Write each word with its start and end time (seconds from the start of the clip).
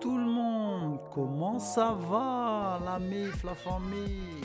tout 0.00 0.16
le 0.16 0.24
monde, 0.24 0.98
comment 1.12 1.58
ça 1.58 1.94
va 2.08 2.80
la 2.84 2.98
mif, 2.98 3.44
la 3.44 3.54
famille? 3.54 4.40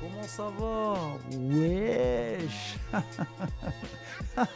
Comment 0.00 0.22
ça 0.22 0.50
va? 0.58 0.94
Wesh 1.32 2.76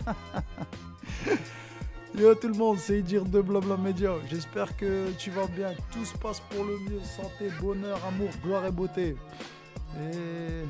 Yo 2.15 2.35
tout 2.35 2.49
le 2.49 2.55
monde, 2.55 2.77
c'est 2.79 3.01
dire 3.01 3.25
de 3.25 3.41
Blabla 3.41 3.79
Media. 3.79 4.13
J'espère 4.31 4.77
que 4.77 5.11
tu 5.13 5.31
vas 5.31 5.47
bien, 5.47 5.73
tout 5.91 6.05
se 6.05 6.15
passe 6.19 6.41
pour 6.41 6.63
le 6.65 6.79
mieux. 6.81 7.01
Santé, 7.03 7.49
bonheur, 7.61 7.99
amour, 8.07 8.29
gloire 8.45 8.67
et 8.67 8.71
beauté. 8.71 9.17
Et 9.99 10.67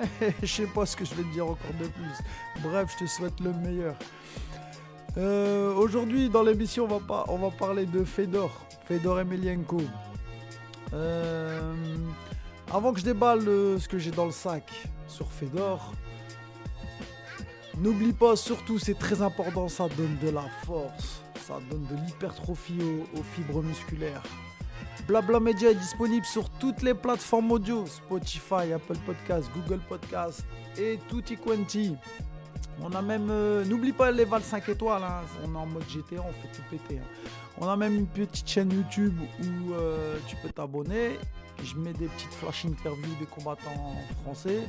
je 0.42 0.46
sais 0.46 0.66
pas 0.66 0.86
ce 0.86 0.96
que 0.96 1.04
je 1.04 1.12
vais 1.14 1.24
te 1.24 1.32
dire 1.32 1.46
encore 1.46 1.74
de 1.80 1.88
plus. 1.88 2.22
Bref, 2.62 2.94
je 2.94 2.98
te 3.04 3.10
souhaite 3.10 3.40
le 3.40 3.52
meilleur. 3.52 3.96
Euh, 5.16 5.72
aujourd'hui, 5.74 6.28
dans 6.28 6.42
l'émission, 6.42 6.84
on, 6.84 6.98
va 6.98 7.00
pas, 7.00 7.24
on 7.28 7.38
va 7.38 7.50
parler 7.50 7.86
de 7.86 8.04
Fedor, 8.04 8.50
Fedor 8.86 9.20
Emelienko. 9.20 9.80
Euh, 10.92 11.72
avant 12.72 12.92
que 12.92 12.98
je 12.98 13.04
déballe 13.04 13.46
euh, 13.46 13.78
ce 13.78 13.88
que 13.88 13.98
j'ai 13.98 14.10
dans 14.10 14.26
le 14.26 14.32
sac 14.32 14.64
sur 15.06 15.30
Fedor, 15.30 15.92
n'oublie 17.78 18.12
pas, 18.12 18.34
surtout, 18.34 18.78
c'est 18.78 18.98
très 18.98 19.22
important, 19.22 19.68
ça 19.68 19.88
donne 19.96 20.16
de 20.20 20.30
la 20.30 20.44
force, 20.64 21.22
ça 21.46 21.58
donne 21.70 21.86
de 21.86 21.94
l'hypertrophie 22.06 22.78
aux, 22.82 23.18
aux, 23.18 23.22
fibres 23.22 23.62
musculaires. 23.62 24.22
Blabla 25.06 25.38
Media 25.38 25.70
est 25.70 25.76
disponible 25.76 26.26
sur 26.26 26.50
toutes 26.50 26.82
les 26.82 26.94
plateformes 26.94 27.52
audio 27.52 27.86
Spotify, 27.86 28.72
Apple 28.74 28.96
Podcast, 29.06 29.48
Google 29.54 29.80
Podcast 29.88 30.44
et 30.76 30.98
tutti 31.08 31.36
quanti. 31.36 31.94
On 32.80 32.92
a 32.92 33.02
même, 33.02 33.28
euh, 33.30 33.64
n'oublie 33.64 33.92
pas 33.92 34.10
les 34.10 34.24
vals 34.24 34.42
5 34.42 34.68
étoiles, 34.68 35.02
hein. 35.02 35.22
on 35.44 35.54
est 35.54 35.58
en 35.58 35.66
mode 35.66 35.84
GTA, 35.88 36.22
on 36.22 36.32
fait 36.32 36.48
tout 36.52 36.62
péter. 36.70 36.98
Hein. 36.98 37.28
On 37.58 37.68
a 37.68 37.76
même 37.76 37.94
une 37.94 38.06
petite 38.06 38.48
chaîne 38.48 38.72
YouTube 38.72 39.16
où 39.40 39.72
euh, 39.74 40.16
tu 40.26 40.36
peux 40.36 40.50
t'abonner. 40.50 41.18
Je 41.62 41.76
mets 41.76 41.92
des 41.92 42.06
petites 42.06 42.32
flash 42.32 42.64
interviews 42.64 43.14
des 43.20 43.26
combattants 43.26 43.94
français, 44.22 44.60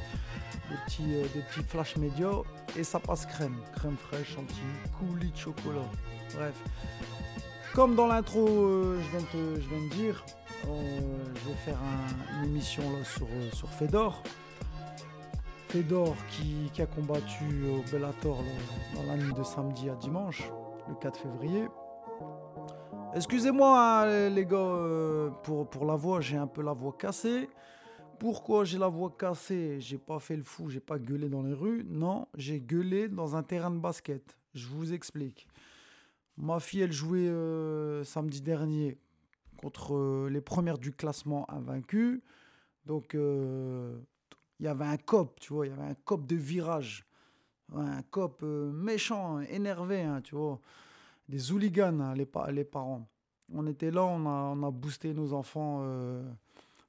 des 0.70 0.78
petits, 0.86 1.16
euh, 1.16 1.23
des 1.33 1.42
petits 1.42 1.67
flash 1.67 1.98
médias 1.98 2.42
et 2.78 2.83
ça 2.83 3.00
passe 3.00 3.26
crème, 3.26 3.58
crème 3.76 3.98
fraîche, 3.98 4.36
chantilly, 4.36 4.61
coulis 5.00 5.31
de 5.31 5.38
chocolat. 5.38 5.89
Bref, 6.36 6.53
comme 7.73 7.95
dans 7.95 8.08
l'intro, 8.08 8.48
je, 8.48 9.09
viens 9.09 9.28
de, 9.33 9.56
je 9.56 9.67
viens 9.67 9.88
de 9.89 9.94
dire, 9.95 10.26
je 10.64 11.50
vais 11.50 11.56
faire 11.66 11.80
un, 11.81 12.44
une 12.44 12.52
émission 12.52 12.83
sur, 13.03 13.28
sur 13.53 13.70
Fedor. 13.70 14.22
Fedor 15.76 16.16
qui, 16.30 16.81
a 16.81 16.86
combattu 16.86 17.66
au 17.66 17.84
Bellator 17.92 18.42
là, 18.42 18.95
dans 18.95 19.04
la 19.12 19.18
nuit 19.18 19.34
de 19.34 19.44
samedi 19.44 19.90
à 19.90 19.95
dimanche, 19.95 20.50
le 20.88 20.95
4 20.95 21.20
février. 21.20 21.66
Excusez-moi 23.14 23.78
hein, 23.78 24.30
les 24.30 24.45
gars 24.45 24.56
euh, 24.56 25.30
pour, 25.44 25.70
pour 25.70 25.84
la 25.84 25.98
voix, 25.98 26.22
j'ai 26.22 26.38
un 26.38 26.48
peu 26.48 26.62
la 26.62 26.72
voix 26.72 26.95
cassée. 26.98 27.50
Pourquoi 28.20 28.64
j'ai 28.64 28.78
la 28.78 28.88
voix 28.88 29.14
cassée? 29.20 29.82
J'ai 29.82 29.98
pas 29.98 30.20
fait 30.20 30.38
le 30.38 30.44
fou, 30.44 30.70
j'ai 30.70 30.80
pas 30.80 30.98
gueulé 30.98 31.28
dans 31.28 31.42
les 31.42 31.52
rues. 31.52 31.86
Non, 31.89 32.30
j'ai 32.38 32.62
gueulé 32.62 33.10
dans 33.10 33.36
un 33.36 33.44
terrain 33.44 33.70
de 33.70 33.80
basket. 33.80 34.38
Je 34.54 34.67
vous 34.67 34.94
explique. 34.94 35.45
Ma 36.38 36.62
fille, 36.62 36.84
elle 36.84 36.94
jouait 36.94 37.28
euh, 37.28 38.06
samedi 38.06 38.39
dernier 38.39 38.98
contre 39.58 39.94
euh, 39.94 40.30
les 40.30 40.39
premières 40.39 40.78
du 40.78 40.94
classement 40.94 41.45
invaincues. 41.52 42.23
Donc, 42.86 43.17
il 44.59 44.66
euh, 44.66 44.70
y 44.70 44.72
avait 44.72 44.86
un 44.86 44.98
cop, 44.98 45.39
tu 45.39 45.53
vois, 45.53 45.67
il 45.67 45.70
y 45.70 45.73
avait 45.73 45.92
un 45.92 45.95
cop 45.95 46.25
de 46.25 46.36
virage. 46.36 47.06
Un 47.73 48.03
cop 48.03 48.44
méchant, 48.44 49.39
énervé, 49.39 50.02
hein, 50.02 50.22
tu 50.22 50.36
vois. 50.36 50.59
Des 51.28 51.52
hooligans, 51.52 52.00
hein, 52.00 52.14
les, 52.14 52.28
pa 52.28 52.52
les, 52.52 52.64
parents. 52.64 53.08
On 53.52 53.66
était 53.66 53.89
là, 53.89 54.03
on 54.03 54.64
a, 54.64 54.72
boosté 54.72 55.14
nos 55.14 55.33
enfants 55.33 55.83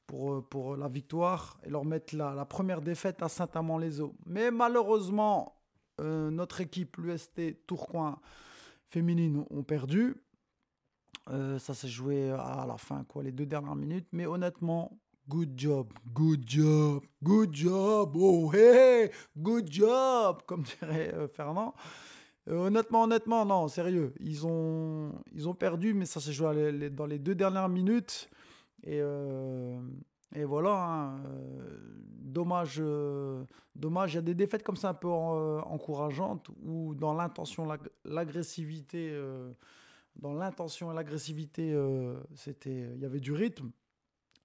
pour, 0.06 0.46
pour 0.48 0.76
la 0.76 0.88
victoire 0.88 1.58
et 1.64 1.70
leur 1.70 1.86
mettre 1.86 2.14
la, 2.14 2.44
première 2.44 2.82
défaite 2.82 3.22
à 3.22 3.28
Saint-Amand-les-Eaux. 3.28 4.14
Mais 4.26 4.50
malheureusement, 4.50 5.56
notre 5.98 6.60
équipe, 6.60 6.98
l'UST 6.98 7.66
Tourcoing, 7.66 8.18
féminines 8.88 9.44
ont 9.50 9.62
perdu. 9.62 10.16
Euh, 11.28 11.58
ça 11.58 11.74
s'est 11.74 11.88
joué 11.88 12.30
à 12.30 12.64
la 12.66 12.76
fin, 12.76 13.04
quoi, 13.04 13.22
les 13.22 13.32
deux 13.32 13.46
dernières 13.46 13.74
minutes. 13.74 14.06
Mais 14.12 14.26
honnêtement, 14.26 14.98
good 15.28 15.52
job, 15.56 15.92
good 16.14 16.42
job, 16.46 17.04
good 17.22 17.52
job, 17.52 18.16
oh 18.16 18.52
hey, 18.52 19.10
good 19.36 19.70
job, 19.70 20.42
comme 20.46 20.62
dirait 20.62 21.12
euh, 21.14 21.28
Fernand. 21.28 21.74
Euh, 22.48 22.66
honnêtement, 22.66 23.04
honnêtement, 23.04 23.44
non, 23.44 23.66
sérieux. 23.68 24.14
Ils 24.20 24.46
ont, 24.46 25.12
ils 25.34 25.48
ont 25.48 25.54
perdu, 25.54 25.94
mais 25.94 26.06
ça 26.06 26.20
s'est 26.20 26.32
joué 26.32 26.90
dans 26.90 27.06
les 27.06 27.18
deux 27.18 27.34
dernières 27.34 27.68
minutes. 27.68 28.30
Et, 28.84 29.00
euh, 29.00 29.80
et 30.32 30.44
voilà, 30.44 30.70
hein, 30.70 31.16
dommage, 32.20 32.80
dommage. 33.74 34.12
Il 34.12 34.16
y 34.16 34.18
a 34.18 34.22
des 34.22 34.34
défaites 34.34 34.62
comme 34.62 34.76
ça 34.76 34.90
un 34.90 34.94
peu 34.94 35.08
en, 35.08 35.58
encourageantes 35.62 36.48
où 36.64 36.94
dans 36.94 37.14
l'intention, 37.14 37.66
l'agressivité, 38.04 39.20
dans 40.14 40.34
l'intention 40.34 40.92
et 40.92 40.94
l'agressivité, 40.94 41.76
c'était, 42.36 42.92
il 42.94 43.00
y 43.00 43.04
avait 43.04 43.18
du 43.18 43.32
rythme. 43.32 43.72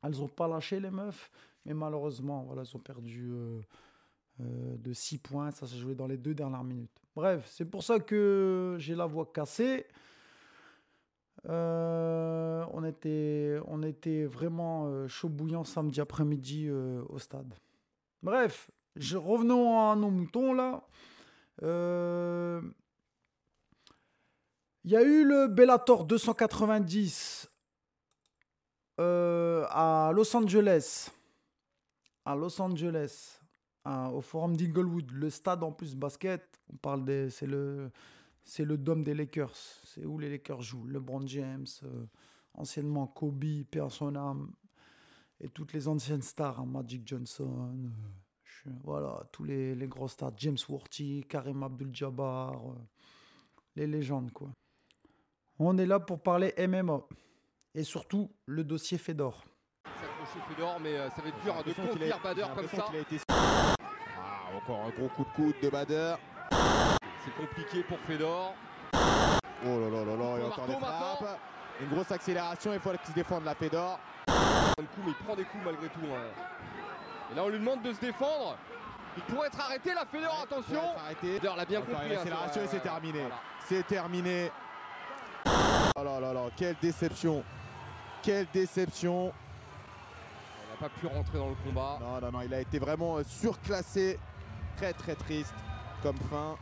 Elles 0.04 0.18
n'ont 0.18 0.28
pas 0.28 0.48
lâché 0.48 0.80
les 0.80 0.92
meufs, 0.92 1.32
mais 1.66 1.74
malheureusement, 1.74 2.44
voilà, 2.44 2.62
elles 2.62 2.76
ont 2.76 2.80
perdu 2.80 3.32
de 4.40 4.94
6 4.94 5.20
points. 5.20 5.52
Ça 5.52 5.68
s'est 5.68 5.78
joué 5.78 5.94
dans 5.96 6.08
les 6.08 6.18
deux 6.18 6.34
dernières 6.34 6.64
minutes. 6.64 7.02
Bref, 7.16 7.48
c'est 7.52 7.66
pour 7.66 7.84
ça 7.84 8.00
que 8.00 8.76
j'ai 8.80 8.96
la 8.96 9.06
voix 9.06 9.30
cassée. 9.32 9.86
Euh, 11.50 12.64
on, 12.72 12.84
était, 12.84 14.26
vraiment 14.26 14.86
euh, 14.86 15.08
chaud 15.08 15.30
bouillant 15.30 15.64
samedi 15.64 16.00
après-midi 16.00 16.68
euh, 16.68 17.04
au 17.10 17.18
stade. 17.18 17.54
Bref, 18.22 18.70
revenons 18.96 19.90
à 19.90 19.96
nos 19.96 20.12
moutons 20.12 20.54
là. 20.54 20.84
Il 21.62 21.68
euh, 21.68 22.62
y 24.86 24.96
a 24.96 25.02
eu 25.02 25.24
le 25.24 25.48
Bellator 25.48 26.06
290 26.06 27.51
à 28.98 30.12
Los 30.14 30.36
Angeles. 30.36 31.12
À 32.26 32.36
Los 32.36 32.62
Angeles, 32.62 33.40
au 33.86 34.22
forum 34.22 34.56
d'Inglewood. 34.56 35.12
Le 35.12 35.30
stade 35.30 35.64
en 35.64 35.72
plus 35.72 35.96
basket, 35.96 36.60
on 36.72 36.78
parle 36.78 37.06
des. 37.06 37.30
C'est 37.30 37.48
le 37.48 37.90
c'est 38.44 38.66
le 38.66 38.78
dôme 38.78 39.04
des 39.04 39.14
Lakers. 39.14 39.56
C'est 39.86 40.06
où 40.06 40.18
les 40.18 40.30
Lakers 40.30 40.62
jouent. 40.62 40.86
LeBron 40.86 41.26
James, 41.28 41.68
euh, 41.84 42.06
anciennement 42.54 43.08
Kobe, 43.08 43.64
Personam, 43.70 44.52
et 45.40 45.50
toutes 45.50 45.74
les 45.74 45.88
anciennes 45.88 46.22
stars, 46.22 46.60
hein, 46.60 46.66
Magic 46.66 47.08
Johnson, 47.08 47.90
euh, 48.68 48.72
voilà, 48.84 49.24
tous 49.32 49.44
les, 49.44 49.76
les, 49.76 49.88
gros 49.88 50.08
stars, 50.08 50.34
James 50.38 50.58
Worthy, 50.70 51.24
Karim 51.28 51.64
Abdul-Jabbar, 51.64 52.54
euh, 52.56 52.76
les 53.76 53.88
légendes, 53.88 54.32
quoi. 54.32 54.52
On 55.58 55.78
est 55.78 55.86
là 55.86 56.00
pour 56.00 56.22
parler 56.22 56.54
MMA, 56.58 57.08
et 57.74 57.84
surtout 57.84 58.32
le 58.46 58.64
dossier 58.64 58.98
Fedor. 58.98 59.44
S'accrocher 59.86 60.40
Fedor, 60.50 60.80
mais 60.80 60.98
ça 61.10 61.22
va 61.22 61.28
être 61.30 61.44
dur 61.44 61.64
de 61.64 61.74
contenir 61.74 62.20
Bader 62.24 62.46
comme 62.56 62.68
ça. 62.68 62.86
Été... 62.94 63.18
Ah, 63.30 63.76
encore 64.56 64.86
un 64.86 64.90
gros 64.90 65.10
coup 65.10 65.24
de 65.24 65.36
coude 65.36 65.56
de 65.62 65.70
Bader. 65.70 66.16
C'est 67.24 67.36
compliqué 67.36 67.84
pour 67.84 68.00
Fedor. 68.00 68.54
Oh 68.94 69.80
là 69.80 69.90
là 69.90 70.06
là 70.06 70.16
là, 70.16 70.36
il 70.38 70.42
y 70.42 70.44
a 70.44 70.48
encore 70.48 70.68
des 70.68 70.76
frappes. 70.76 71.40
Une 71.80 71.90
grosse 71.90 72.12
accélération, 72.12 72.74
il 72.74 72.80
faut 72.80 72.90
qu'il 72.92 73.00
se 73.08 73.14
défende 73.14 73.46
la 73.46 73.56
Fedor. 73.56 74.00
Un 74.28 74.84
coup, 74.84 75.02
mais 75.06 75.12
il 75.12 75.26
prend 75.26 75.36
des 75.36 75.44
coups 75.44 75.64
malgré 75.64 75.88
tout. 75.90 76.00
Hein. 76.04 76.32
Et 77.32 77.36
là, 77.36 77.44
on 77.44 77.50
lui 77.50 77.60
demande 77.60 77.82
de 77.82 77.94
se 77.94 78.00
défendre. 78.00 78.58
Il 79.18 79.24
pourrait 79.24 79.48
être 79.48 79.60
arrêté, 79.60 79.94
la 79.94 80.06
Fedor, 80.06 80.40
attention. 80.44 80.82
Fedor 81.22 81.56
l'a 81.56 81.66
bien 81.66 81.82
compris. 81.82 82.10
L'accélération, 82.10 82.62
hein, 82.64 82.68
c'est 82.70 82.80
terminé. 82.80 83.20
Voilà. 83.20 83.40
C'est 83.68 83.88
terminé. 83.88 84.52
Oh 85.96 86.04
là 86.04 86.20
là 86.20 86.34
là, 86.34 86.42
quelle 86.56 86.76
déception. 86.82 87.44
Quelle 88.24 88.48
déception. 88.54 89.34
Il 90.64 90.82
n'a 90.82 90.90
pas 90.90 90.96
pu 91.00 91.08
rentrer 91.08 91.38
dans 91.38 91.50
le 91.50 91.56
combat. 91.64 91.98
Non, 92.00 92.22
non, 92.22 92.32
non, 92.32 92.42
il 92.42 92.54
a 92.54 92.62
été 92.62 92.80
vraiment 92.80 93.24
surclassé. 93.24 94.20
Très, 94.78 94.94
très 94.94 95.16
triste 95.16 95.54
comme 96.02 96.18
fin. 96.30 96.56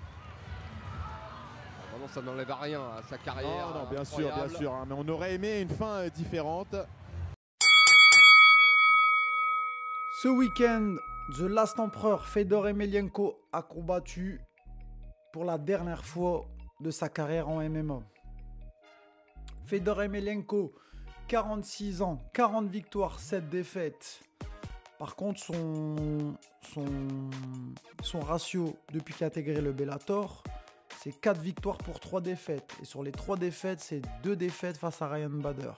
Non, 2.00 2.08
ça 2.08 2.22
n'enlève 2.22 2.50
rien 2.62 2.82
à 2.98 3.02
sa 3.04 3.18
carrière. 3.18 3.68
Non, 3.68 3.82
non, 3.82 3.90
bien 3.90 4.02
incroyable. 4.02 4.38
sûr, 4.38 4.48
bien 4.48 4.58
sûr. 4.58 4.74
Hein, 4.74 4.86
mais 4.88 4.96
on 4.98 5.08
aurait 5.10 5.34
aimé 5.36 5.60
une 5.60 5.70
fin 5.70 6.00
euh, 6.04 6.10
différente. 6.10 6.76
Ce 10.22 10.28
week-end, 10.30 10.96
The 11.38 11.42
Last 11.42 11.80
Emperor 11.80 12.26
Fedor 12.26 12.70
Emelianenko 12.70 13.38
a 13.52 13.62
combattu 13.62 14.42
pour 15.34 15.44
la 15.46 15.58
dernière 15.58 16.06
fois 16.06 16.46
de 16.80 16.90
sa 16.90 17.10
carrière 17.10 17.50
en 17.50 17.62
MMA. 17.70 18.00
Fedor 19.66 20.02
Emelianenko, 20.04 20.74
46 21.30 22.02
ans, 22.02 22.20
40 22.34 22.68
victoires, 22.68 23.20
7 23.20 23.50
défaites. 23.50 24.20
Par 24.98 25.16
contre, 25.16 25.40
son, 28.02 28.20
ratio 28.20 28.76
depuis 28.92 29.14
qu'il 29.14 29.26
a 29.26 29.28
intégré 29.28 29.62
le 29.62 29.72
Bellator, 29.72 30.44
c'est 30.98 31.12
4 31.22 31.40
victoires 31.40 31.78
pour 31.78 32.00
3 32.00 32.22
défaites. 32.22 32.76
Et 32.82 32.86
sur 32.86 33.04
les 33.04 33.12
3 33.12 33.38
défaites, 33.38 33.80
c'est 33.80 34.02
2 34.24 34.36
défaites 34.36 34.78
face 34.78 35.04
à 35.04 35.08
Ryan 35.08 35.30
Bader. 35.30 35.74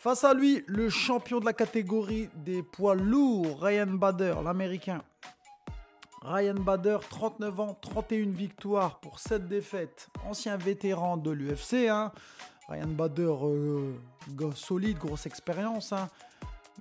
Face 0.00 0.22
à 0.22 0.34
lui, 0.34 0.62
le 0.66 0.90
champion 0.90 1.40
de 1.40 1.46
la 1.46 1.54
catégorie 1.54 2.28
des 2.34 2.62
poids 2.62 2.94
lourds, 2.94 3.62
Ryan 3.62 3.86
Bader, 3.86 4.34
l'américain. 4.44 5.02
Ryan 6.20 6.54
Bader, 6.54 6.98
39 7.08 7.60
ans, 7.60 7.78
31 7.80 8.32
victoires 8.32 9.00
pour 9.00 9.18
7 9.18 9.48
défaites. 9.48 10.08
Ancien 10.26 10.58
vétéran 10.58 11.16
de 11.16 11.30
l'UFC. 11.30 11.88
Hein. 11.88 12.12
Ryan 12.68 12.88
Bader, 12.88 13.34
euh, 13.42 13.94
solide, 14.54 14.98
grosse 14.98 15.26
expérience. 15.26 15.92
Hein. 15.92 16.08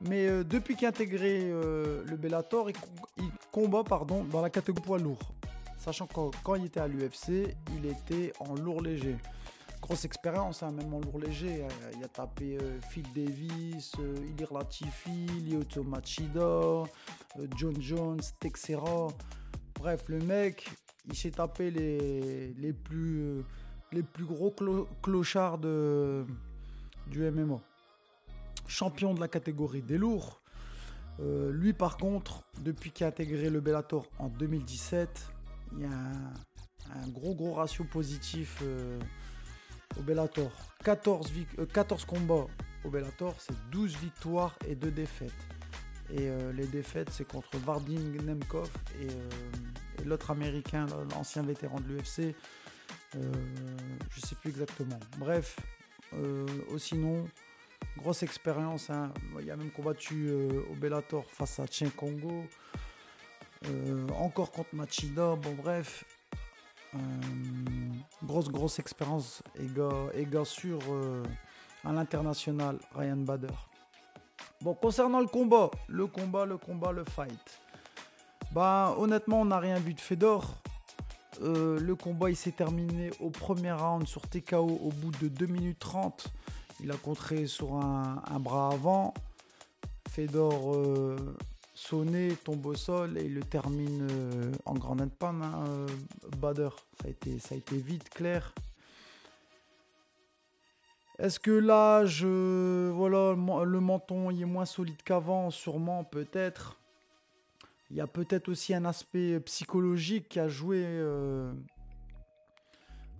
Mais 0.01 0.27
euh, 0.27 0.43
depuis 0.43 0.75
qu'il 0.75 0.85
a 0.85 0.89
intégré 0.89 1.39
euh, 1.43 2.03
le 2.05 2.17
Bellator, 2.17 2.69
il, 2.69 2.75
combat 3.51 3.83
pardon, 3.83 4.23
dans 4.23 4.41
la 4.41 4.49
catégorie 4.49 4.85
poids 4.85 4.99
lourd. 4.99 5.33
Sachant 5.79 6.07
que 6.07 6.35
quand 6.43 6.55
il 6.55 6.65
était 6.65 6.79
à 6.79 6.87
l'UFC, 6.87 7.55
il 7.75 7.85
était 7.85 8.33
en 8.39 8.55
lourd 8.55 8.81
léger 8.81 9.17
grosse 9.81 10.05
expérience, 10.05 10.63
hein, 10.63 10.71
même 10.71 10.93
en 10.93 10.99
lourd 10.99 11.19
léger. 11.19 11.65
Il 11.95 12.03
a 12.03 12.07
tapé 12.07 12.57
euh, 12.61 12.79
Phil 12.89 13.05
Davis, 13.15 13.93
Ilir 14.29 14.53
Latifi, 14.53 15.27
Lyoto 15.45 15.83
Machida, 15.83 16.83
John 17.55 17.79
Jones, 17.79 18.21
Texera. 18.39 19.07
Bref, 19.75 20.03
le 20.07 20.19
mec, 20.19 20.69
il 21.05 21.15
s'est 21.15 21.31
tapé 21.31 21.71
les, 21.71 22.73
plus, 22.73 23.43
les 23.91 24.03
plus 24.03 24.25
gros 24.25 24.53
clochards 25.01 25.59
du 25.59 27.31
MMA. 27.31 27.59
Champion 28.67 29.13
de 29.13 29.19
la 29.19 29.27
catégorie 29.27 29.81
des 29.81 29.97
lourds. 29.97 30.41
lui, 31.19 31.73
par 31.73 31.97
contre, 31.97 32.43
depuis 32.59 32.91
qu'il 32.91 33.05
a 33.05 33.09
intégré 33.09 33.49
le 33.49 33.61
Bellator 33.61 34.07
en 34.19 34.27
2017, 34.27 35.31
il 35.73 35.81
y 35.81 35.85
a 35.85 35.89
un, 35.89 37.07
gros, 37.09 37.33
gros 37.33 37.53
ratio 37.53 37.85
positif 37.85 38.61
au 39.97 40.01
Bellator. 40.01 40.51
14, 40.83 41.31
14 41.73 42.03
euh, 42.03 42.05
combats 42.05 42.47
au 42.83 42.89
Bellator, 42.89 43.35
c'est 43.39 43.55
12 43.71 43.97
victoires 43.97 44.57
et 44.67 44.75
2 44.75 44.91
défaites. 44.91 45.31
Et 46.09 46.29
euh, 46.29 46.53
les 46.53 46.67
défaites, 46.67 47.09
c'est 47.11 47.27
contre 47.27 47.57
Vardin 47.57 47.99
Nemkov 48.23 48.69
euh, 49.01 49.09
et 49.99 50.03
l'autre 50.05 50.31
américain, 50.31 50.85
l'ancien 51.11 51.43
vétéran 51.43 51.79
de 51.79 51.87
l'UFC. 51.87 52.35
Je 53.13 54.19
sais 54.19 54.35
plus 54.35 54.49
exactement. 54.49 54.99
Bref, 55.17 55.57
sinon, 56.77 57.25
grosse 57.97 58.23
expérience. 58.23 58.89
Hein. 58.89 59.13
Il 59.39 59.49
a 59.51 59.55
même 59.55 59.71
combattu 59.71 60.31
au 60.31 60.75
Bellator 60.75 61.25
face 61.31 61.59
à 61.59 61.65
Chen 61.67 61.91
Congo. 61.91 62.45
encore 64.13 64.51
contre 64.51 64.75
Machida. 64.75 65.35
Bon, 65.35 65.53
bref, 65.55 66.05
euh, 66.95 66.99
grosse, 68.23 68.49
grosse 68.49 68.79
expérience 68.79 69.43
et 69.59 70.25
gars, 70.25 70.45
sûr 70.45 70.79
euh, 70.89 71.23
à 71.83 71.91
l'international, 71.91 72.79
Ryan 72.95 73.17
Bader. 73.17 73.53
Bon, 74.61 74.73
concernant 74.73 75.19
le 75.19 75.27
combat, 75.27 75.69
le 75.87 76.07
combat, 76.07 76.45
le 76.45 76.57
combat, 76.57 76.91
le 76.91 77.03
fight. 77.03 77.61
Bah, 78.51 78.95
honnêtement, 78.97 79.41
on 79.41 79.45
n'a 79.45 79.59
rien 79.59 79.79
vu 79.79 79.93
de 79.93 79.99
Fedor. 79.99 80.61
Euh, 81.41 81.79
le 81.79 81.95
combat 81.95 82.29
il 82.29 82.35
s'est 82.35 82.51
terminé 82.51 83.11
au 83.19 83.29
premier 83.29 83.71
round 83.71 84.07
sur 84.07 84.21
TKO 84.21 84.57
au 84.57 84.89
bout 84.89 85.11
de 85.21 85.27
2 85.27 85.45
minutes 85.45 85.79
30. 85.79 86.27
Il 86.79 86.91
a 86.91 86.95
contré 86.95 87.47
sur 87.47 87.75
un, 87.75 88.39
bras 88.39 88.69
avant. 88.71 89.13
Fedor 90.09 90.75
sonné, 91.77 92.35
tombe 92.43 92.65
au 92.65 92.73
sol 92.73 93.19
et 93.19 93.25
il 93.25 93.35
le 93.35 93.43
termine 93.43 94.07
euh, 94.09 94.51
en 94.65 94.73
grenade 94.73 95.11
panne. 95.11 95.43
Hein, 95.43 95.63
euh, 95.67 95.87
Bader, 96.37 96.69
ça 96.99 97.07
a, 97.07 97.09
été, 97.09 97.37
ça 97.37 97.53
a 97.53 97.57
été 97.57 97.77
vite, 97.77 98.09
clair. 98.09 98.53
Est-ce 101.19 101.39
que 101.39 101.51
l'âge, 101.51 102.23
voilà, 102.25 103.33
le 103.63 103.79
menton 103.79 104.29
il 104.31 104.41
est 104.41 104.45
moins 104.45 104.65
solide 104.65 105.01
qu'avant? 105.03 105.49
Sûrement, 105.49 106.03
peut-être. 106.03 106.77
Il 107.89 107.97
y 107.97 108.01
a 108.01 108.07
peut-être 108.07 108.49
aussi 108.49 108.73
un 108.73 108.85
aspect 108.85 109.39
psychologique 109.41 110.29
qui 110.29 110.39
a 110.39 110.47
joué 110.47 110.83
euh, 110.83 111.53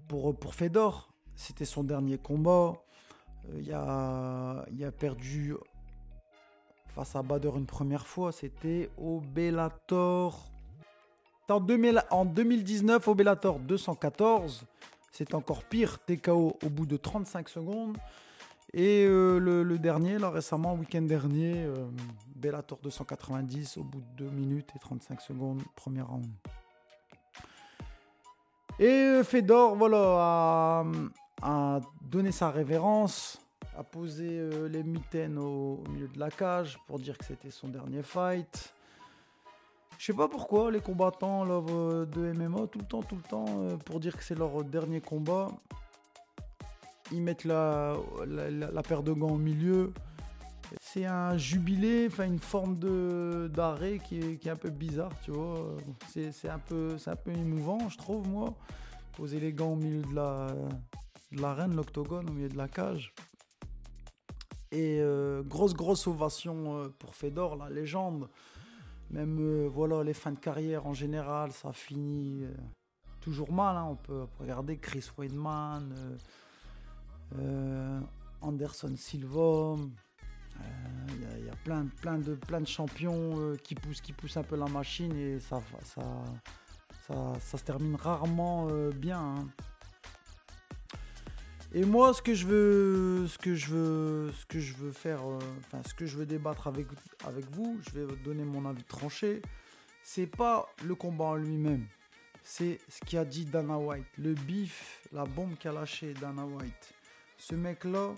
pour, 0.07 0.37
pour 0.37 0.55
Fedor. 0.55 1.09
C'était 1.35 1.65
son 1.65 1.83
dernier 1.83 2.17
combat. 2.17 2.73
Il 3.57 3.71
a, 3.73 4.65
il 4.71 4.83
a 4.83 4.91
perdu 4.91 5.55
face 6.97 7.15
à 7.15 7.21
Bader 7.21 7.51
une 7.55 7.67
première 7.67 8.07
fois, 8.07 8.31
c'était 8.31 8.89
au 8.97 9.19
Bellator. 9.19 10.49
En, 11.47 12.25
2019, 12.25 13.07
au 13.07 13.13
Bellator 13.13 13.59
214, 13.59 14.63
c'est 15.11 15.35
encore 15.35 15.63
pire, 15.63 15.99
TKO 15.99 16.57
au 16.61 16.69
bout 16.69 16.87
de 16.87 16.97
35 16.97 17.49
secondes. 17.49 17.97
Et 18.73 19.05
euh, 19.07 19.39
le, 19.39 19.79
dernier, 19.79 20.17
là 20.17 20.29
récemment, 20.29 20.73
week-end 20.73 21.01
dernier, 21.01 21.63
euh, 21.63 21.87
Bellator 22.35 22.79
290 22.83 23.77
au 23.77 23.83
bout 23.83 24.01
de 24.17 24.25
2 24.25 24.29
minutes 24.29 24.69
et 24.75 24.79
35 24.79 25.21
secondes, 25.21 25.61
premier 25.75 26.01
round. 26.01 26.27
Et 28.79 28.85
euh, 28.87 29.23
Fedor, 29.23 29.75
voilà, 29.75 30.85
a 31.41 31.79
donné 32.01 32.31
sa 32.31 32.51
révérence 32.51 33.39
a 33.77 33.83
posé 33.83 34.49
les 34.69 34.81
mitaines 34.81 35.37
au, 35.37 35.83
milieu 35.91 36.07
de 36.07 36.17
la 36.17 36.31
cage 36.31 36.79
pour 36.87 36.97
dire 36.97 37.15
que 37.15 37.23
c'était 37.23 37.51
son 37.51 37.67
dernier 37.67 38.01
fight. 38.01 38.73
Je 39.99 40.05
sais 40.05 40.13
pas 40.13 40.27
pourquoi 40.27 40.71
les 40.71 40.81
combattants 40.81 41.45
euh, 41.47 42.05
de 42.05 42.31
MMA 42.33 42.67
tout 42.71 42.79
le 42.79 42.85
temps, 42.85 43.03
tout 43.03 43.15
le 43.15 43.21
temps, 43.21 43.45
pour 43.85 43.99
dire 43.99 44.17
que 44.17 44.23
c'est 44.23 44.33
leur 44.33 44.63
dernier 44.63 44.99
combat, 44.99 45.49
ils 47.11 47.21
mettent 47.21 47.45
la, 47.45 47.95
la, 48.25 48.83
paire 48.83 49.03
de 49.03 49.13
gants 49.13 49.31
au 49.31 49.37
milieu. 49.37 49.93
C'est 50.81 51.05
un 51.05 51.37
jubilé, 51.37 52.07
enfin 52.07 52.25
une 52.25 52.39
forme 52.39 52.77
d'arrêt 53.49 53.99
qui 53.99 54.19
est, 54.19 54.37
qui 54.37 54.49
est, 54.49 54.51
un 54.51 54.57
peu 54.57 54.69
bizarre, 54.69 55.13
tu 55.23 55.31
vois. 55.31 55.77
C'est 56.09 56.49
un 56.49 56.59
peu, 56.59 56.97
un 57.05 57.15
peu 57.15 57.31
émouvant, 57.31 57.89
je 57.89 57.97
trouve 57.97 58.27
moi. 58.27 58.53
Poser 59.15 59.39
les 59.39 59.53
gants 59.53 59.73
au 59.73 59.75
milieu 59.75 60.01
de 60.01 60.13
la 60.13 60.47
de 61.31 61.41
l'arène, 61.41 61.75
l'octogone, 61.75 62.29
au 62.29 62.33
milieu 62.33 62.49
de 62.49 62.57
la 62.57 62.67
cage. 62.67 63.13
Et 64.71 64.99
euh, 64.99 65.43
grosse, 65.43 65.73
grosse 65.73 66.07
ovation 66.07 66.77
euh, 66.77 66.89
pour 66.99 67.15
Fedor, 67.15 67.55
la 67.55 67.69
légende. 67.69 68.29
Même 69.09 69.39
euh, 69.39 69.69
voilà, 69.71 70.03
les 70.03 70.13
fins 70.13 70.31
de 70.31 70.39
carrière 70.39 70.85
en 70.85 70.93
général, 70.93 71.51
ça 71.51 71.71
finit 71.71 72.43
toujours 73.21 73.51
mal. 73.51 73.77
Hein. 73.77 73.87
On, 73.91 73.95
peut, 73.95 74.25
regarder 74.39 74.77
Chris 74.77 75.09
Weidman, 75.17 75.93
Anderson 78.41 78.95
Silva. 78.95 79.75
Il 81.09 81.45
y, 81.45 81.49
a 81.49 81.55
plein, 81.63 81.85
plein, 82.01 82.17
de, 82.17 82.33
plein 82.33 82.61
de 82.61 82.67
champions 82.67 83.55
qui, 83.63 83.75
poussent, 83.75 84.01
qui 84.01 84.11
poussent 84.11 84.37
un 84.37 84.43
peu 84.43 84.55
la 84.55 84.65
machine 84.65 85.15
et 85.15 85.39
ça, 85.39 85.61
ça, 85.83 86.23
ça, 87.39 87.57
se 87.57 87.63
termine 87.63 87.95
rarement 87.95 88.67
bien. 88.95 89.19
Hein. 89.19 89.47
Et 91.73 91.83
moi, 91.83 92.13
ce 92.13 92.21
que 92.21 92.33
je 92.33 92.47
veux, 92.47 93.27
ce 93.27 93.37
que 93.37 93.53
je 93.53 93.67
veux, 93.67 94.31
ce 94.31 94.45
que 94.45 94.59
je 94.59 94.73
veux 94.75 94.91
faire, 94.91 95.19
euh, 95.27 95.37
enfin, 95.59 95.81
ce 95.85 95.93
que 95.93 96.05
je 96.05 96.17
veux 96.17 96.25
débattre 96.25 96.67
avec, 96.67 96.87
avec 97.25 97.45
vous, 97.51 97.79
je 97.85 97.99
vais 97.99 98.05
vous 98.05 98.15
donner 98.15 98.45
mon 98.45 98.65
avis 98.65 98.83
tranché. 98.83 99.41
C'est 100.01 100.27
pas 100.27 100.65
le 100.85 100.95
combat 100.95 101.25
en 101.25 101.35
lui-même, 101.35 101.85
c'est 102.41 102.79
ce 102.87 103.01
qu'a 103.05 103.25
dit 103.25 103.43
Dana 103.43 103.77
White, 103.77 104.07
le 104.17 104.33
bif, 104.33 105.01
la 105.11 105.25
bombe 105.25 105.57
qu'a 105.57 105.73
lâché 105.73 106.13
Dana 106.13 106.45
White. 106.45 106.93
Ce 107.37 107.55
mec-là, 107.55 108.13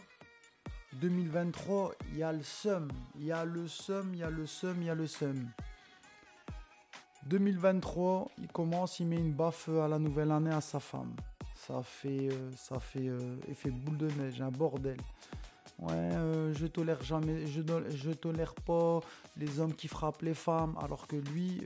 2023, 0.93 1.93
il 2.11 2.17
y 2.17 2.23
a 2.23 2.31
le 2.31 2.43
seum, 2.43 2.87
il 3.15 3.25
y 3.25 3.31
a 3.31 3.45
le 3.45 3.67
seum, 3.67 4.13
il 4.13 4.19
y 4.19 4.23
a 4.23 4.29
le 4.29 4.45
seum, 4.45 4.81
il 4.81 4.85
y 4.85 4.89
a 4.89 4.95
le 4.95 5.07
seum. 5.07 5.49
2023, 7.27 8.31
il 8.39 8.47
commence, 8.47 8.99
il 8.99 9.07
met 9.07 9.17
une 9.17 9.33
baffe 9.33 9.69
à 9.69 9.87
la 9.87 9.99
nouvelle 9.99 10.31
année 10.31 10.53
à 10.53 10.61
sa 10.61 10.79
femme 10.79 11.13
ça 11.69 11.83
fait, 11.83 12.29
euh, 12.31 12.51
ça 12.55 12.79
fait 12.79 13.07
euh, 13.07 13.35
effet 13.47 13.69
boule 13.69 13.97
de 13.97 14.09
neige, 14.11 14.41
un 14.41 14.49
bordel. 14.49 14.97
Ouais, 15.77 15.91
euh, 15.93 16.53
je 16.53 16.65
tolère 16.65 17.01
jamais, 17.03 17.45
je 17.47 18.11
tolère 18.11 18.53
pas 18.55 18.99
les 19.37 19.59
hommes 19.59 19.73
qui 19.73 19.87
frappent 19.87 20.23
les 20.23 20.33
femmes, 20.33 20.75
alors 20.81 21.07
que 21.07 21.15
lui, 21.15 21.61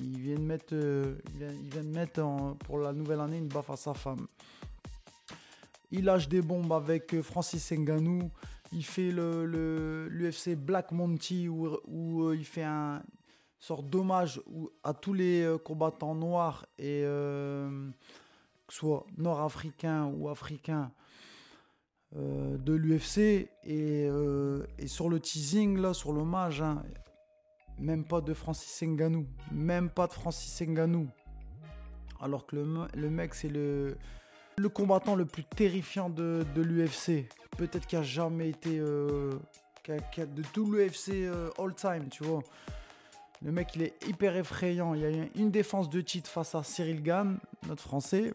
il 0.00 0.18
vient 0.18 0.36
de 0.36 0.40
mettre, 0.40 0.74
il 0.74 1.38
vient, 1.38 1.82
de 1.82 1.88
mettre 1.88 2.56
pour 2.64 2.78
la 2.78 2.92
nouvelle 2.92 3.20
année 3.20 3.38
une 3.38 3.48
baffe 3.48 3.70
à 3.70 3.76
sa 3.76 3.94
femme. 3.94 4.26
Il 5.90 6.04
lâche 6.04 6.28
des 6.28 6.42
bombes 6.42 6.72
avec 6.72 7.20
Francis 7.22 7.72
Ngannou. 7.72 8.30
Il 8.72 8.84
fait 8.84 9.10
le 9.10 10.08
l'UFC 10.08 10.56
Black 10.56 10.92
Monty 10.92 11.48
où, 11.48 11.78
où 11.86 12.32
il 12.32 12.44
fait 12.44 12.64
un 12.64 13.02
sorte 13.58 13.88
d'hommage 13.88 14.40
à 14.82 14.92
tous 14.92 15.12
les 15.12 15.56
combattants 15.64 16.14
noirs 16.14 16.66
et 16.78 17.02
que 17.02 18.72
ce 18.72 18.78
soit 18.78 19.06
nord-africain 19.16 20.06
ou 20.06 20.28
africain 20.28 20.90
euh, 22.14 22.56
de 22.56 22.72
l'UFC. 22.72 23.48
Euh, 23.68 24.64
et, 24.78 24.86
sur 24.86 25.08
le 25.08 25.20
teasing, 25.20 25.78
là, 25.78 25.92
sur 25.92 26.12
l'hommage, 26.12 26.62
hein, 26.62 26.82
même 27.78 28.04
pas 28.04 28.20
de 28.20 28.32
Francis 28.32 28.82
Ngannou. 28.82 29.26
Même 29.52 29.90
pas 29.90 30.06
de 30.06 30.12
Francis 30.12 30.60
Ngannou. 30.66 31.08
Alors 32.20 32.46
que 32.46 32.56
le, 32.56 33.10
mec, 33.10 33.34
c'est 33.34 33.48
le, 33.48 33.96
le 34.58 34.68
combattant 34.68 35.14
le 35.14 35.26
plus 35.26 35.44
terrifiant 35.44 36.08
de, 36.08 36.44
l'UFC. 36.56 37.28
Peut-être 37.56 37.86
qu'il 37.86 37.98
a 37.98 38.02
jamais 38.02 38.50
été. 38.50 38.78
Euh, 38.78 39.32
de 39.88 40.42
tout 40.52 40.70
l'UFC 40.70 41.10
euh, 41.10 41.50
all 41.58 41.74
time, 41.74 42.08
tu 42.10 42.24
vois. 42.24 42.42
Le 43.42 43.52
mec, 43.52 43.68
il 43.76 43.82
est 43.82 43.94
hyper 44.08 44.36
effrayant. 44.36 44.94
Il 44.94 45.00
y 45.02 45.04
a 45.04 45.26
une 45.36 45.50
défense 45.50 45.88
de 45.88 46.00
titre 46.00 46.28
face 46.28 46.54
à 46.54 46.62
Cyril 46.62 47.02
Gann, 47.02 47.38
notre 47.68 47.82
français. 47.82 48.34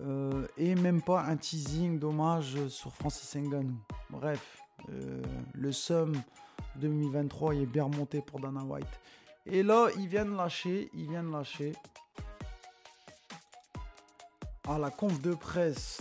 Euh, 0.00 0.46
et 0.56 0.74
même 0.74 1.02
pas 1.02 1.22
un 1.24 1.36
teasing 1.36 1.98
d'hommage 1.98 2.68
sur 2.68 2.92
Francis 2.94 3.34
Ngannou. 3.36 3.78
Bref, 4.10 4.58
le 5.54 5.72
sum 5.72 6.20
2023 6.76 7.54
il 7.54 7.62
est 7.62 7.66
bien 7.66 7.84
remonté 7.84 8.20
pour 8.20 8.40
Dana 8.40 8.62
White. 8.64 9.00
Et 9.46 9.62
là, 9.62 9.88
ils 9.98 10.08
viennent 10.08 10.36
lâcher, 10.36 10.90
ils 10.94 11.08
viennent 11.08 11.30
lâcher 11.30 11.74
à 14.68 14.78
la 14.78 14.90
conf 14.90 15.20
de 15.20 15.34
presse 15.34 16.00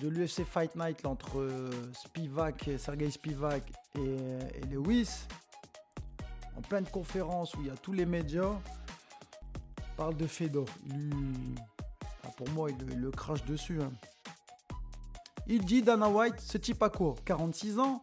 de 0.00 0.08
l'UFC 0.08 0.44
Fight 0.44 0.74
Night 0.76 1.04
entre 1.04 1.40
euh, 1.40 1.70
Spivak, 1.92 2.70
Sergei 2.78 3.10
Spivak 3.10 3.72
et, 3.96 4.66
Lewis, 4.70 5.26
en 6.56 6.62
pleine 6.62 6.86
conférence 6.86 7.54
où 7.54 7.60
il 7.60 7.66
y 7.66 7.70
a 7.70 7.76
tous 7.76 7.92
les 7.92 8.06
médias, 8.06 8.52
parle 9.96 10.16
de 10.16 10.26
Fedor. 10.26 10.66
pour 12.36 12.48
moi, 12.50 12.70
il, 12.70 13.00
le 13.00 13.10
crache 13.10 13.44
dessus. 13.44 13.80
Hein. 13.82 13.90
Il 15.46 15.64
dit 15.64 15.82
Dana 15.82 16.08
White, 16.08 16.40
ce 16.40 16.58
type 16.58 16.82
a 16.82 16.90
quoi 16.90 17.14
46 17.24 17.78
ans? 17.78 18.02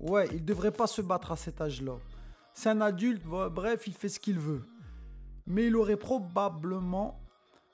Ouais, 0.00 0.28
il 0.32 0.44
devrait 0.44 0.72
pas 0.72 0.86
se 0.86 1.00
battre 1.00 1.32
à 1.32 1.36
cet 1.36 1.60
âge-là. 1.60 1.94
C'est 2.54 2.68
un 2.68 2.80
adulte, 2.80 3.24
bref, 3.24 3.86
il 3.86 3.94
fait 3.94 4.08
ce 4.08 4.20
qu'il 4.20 4.38
veut. 4.38 4.66
Mais 5.46 5.66
il 5.66 5.76
aurait 5.76 5.96
probablement 5.96 7.21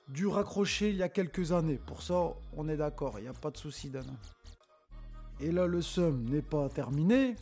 dû 0.09 0.27
raccrocher 0.27 0.89
il 0.89 0.95
y 0.95 1.03
a 1.03 1.09
quelques 1.09 1.51
années. 1.51 1.79
Pour 1.85 2.01
ça, 2.01 2.33
on 2.57 2.67
est 2.67 2.77
d'accord, 2.77 3.19
il 3.19 3.23
n'y 3.23 3.27
a 3.27 3.33
pas 3.33 3.51
de 3.51 3.57
souci, 3.57 3.89
Dana. 3.89 4.11
Et 5.39 5.51
là, 5.51 5.67
le 5.67 5.81
somme 5.81 6.25
n'est 6.25 6.41
pas 6.41 6.67
terminé. 6.69 7.35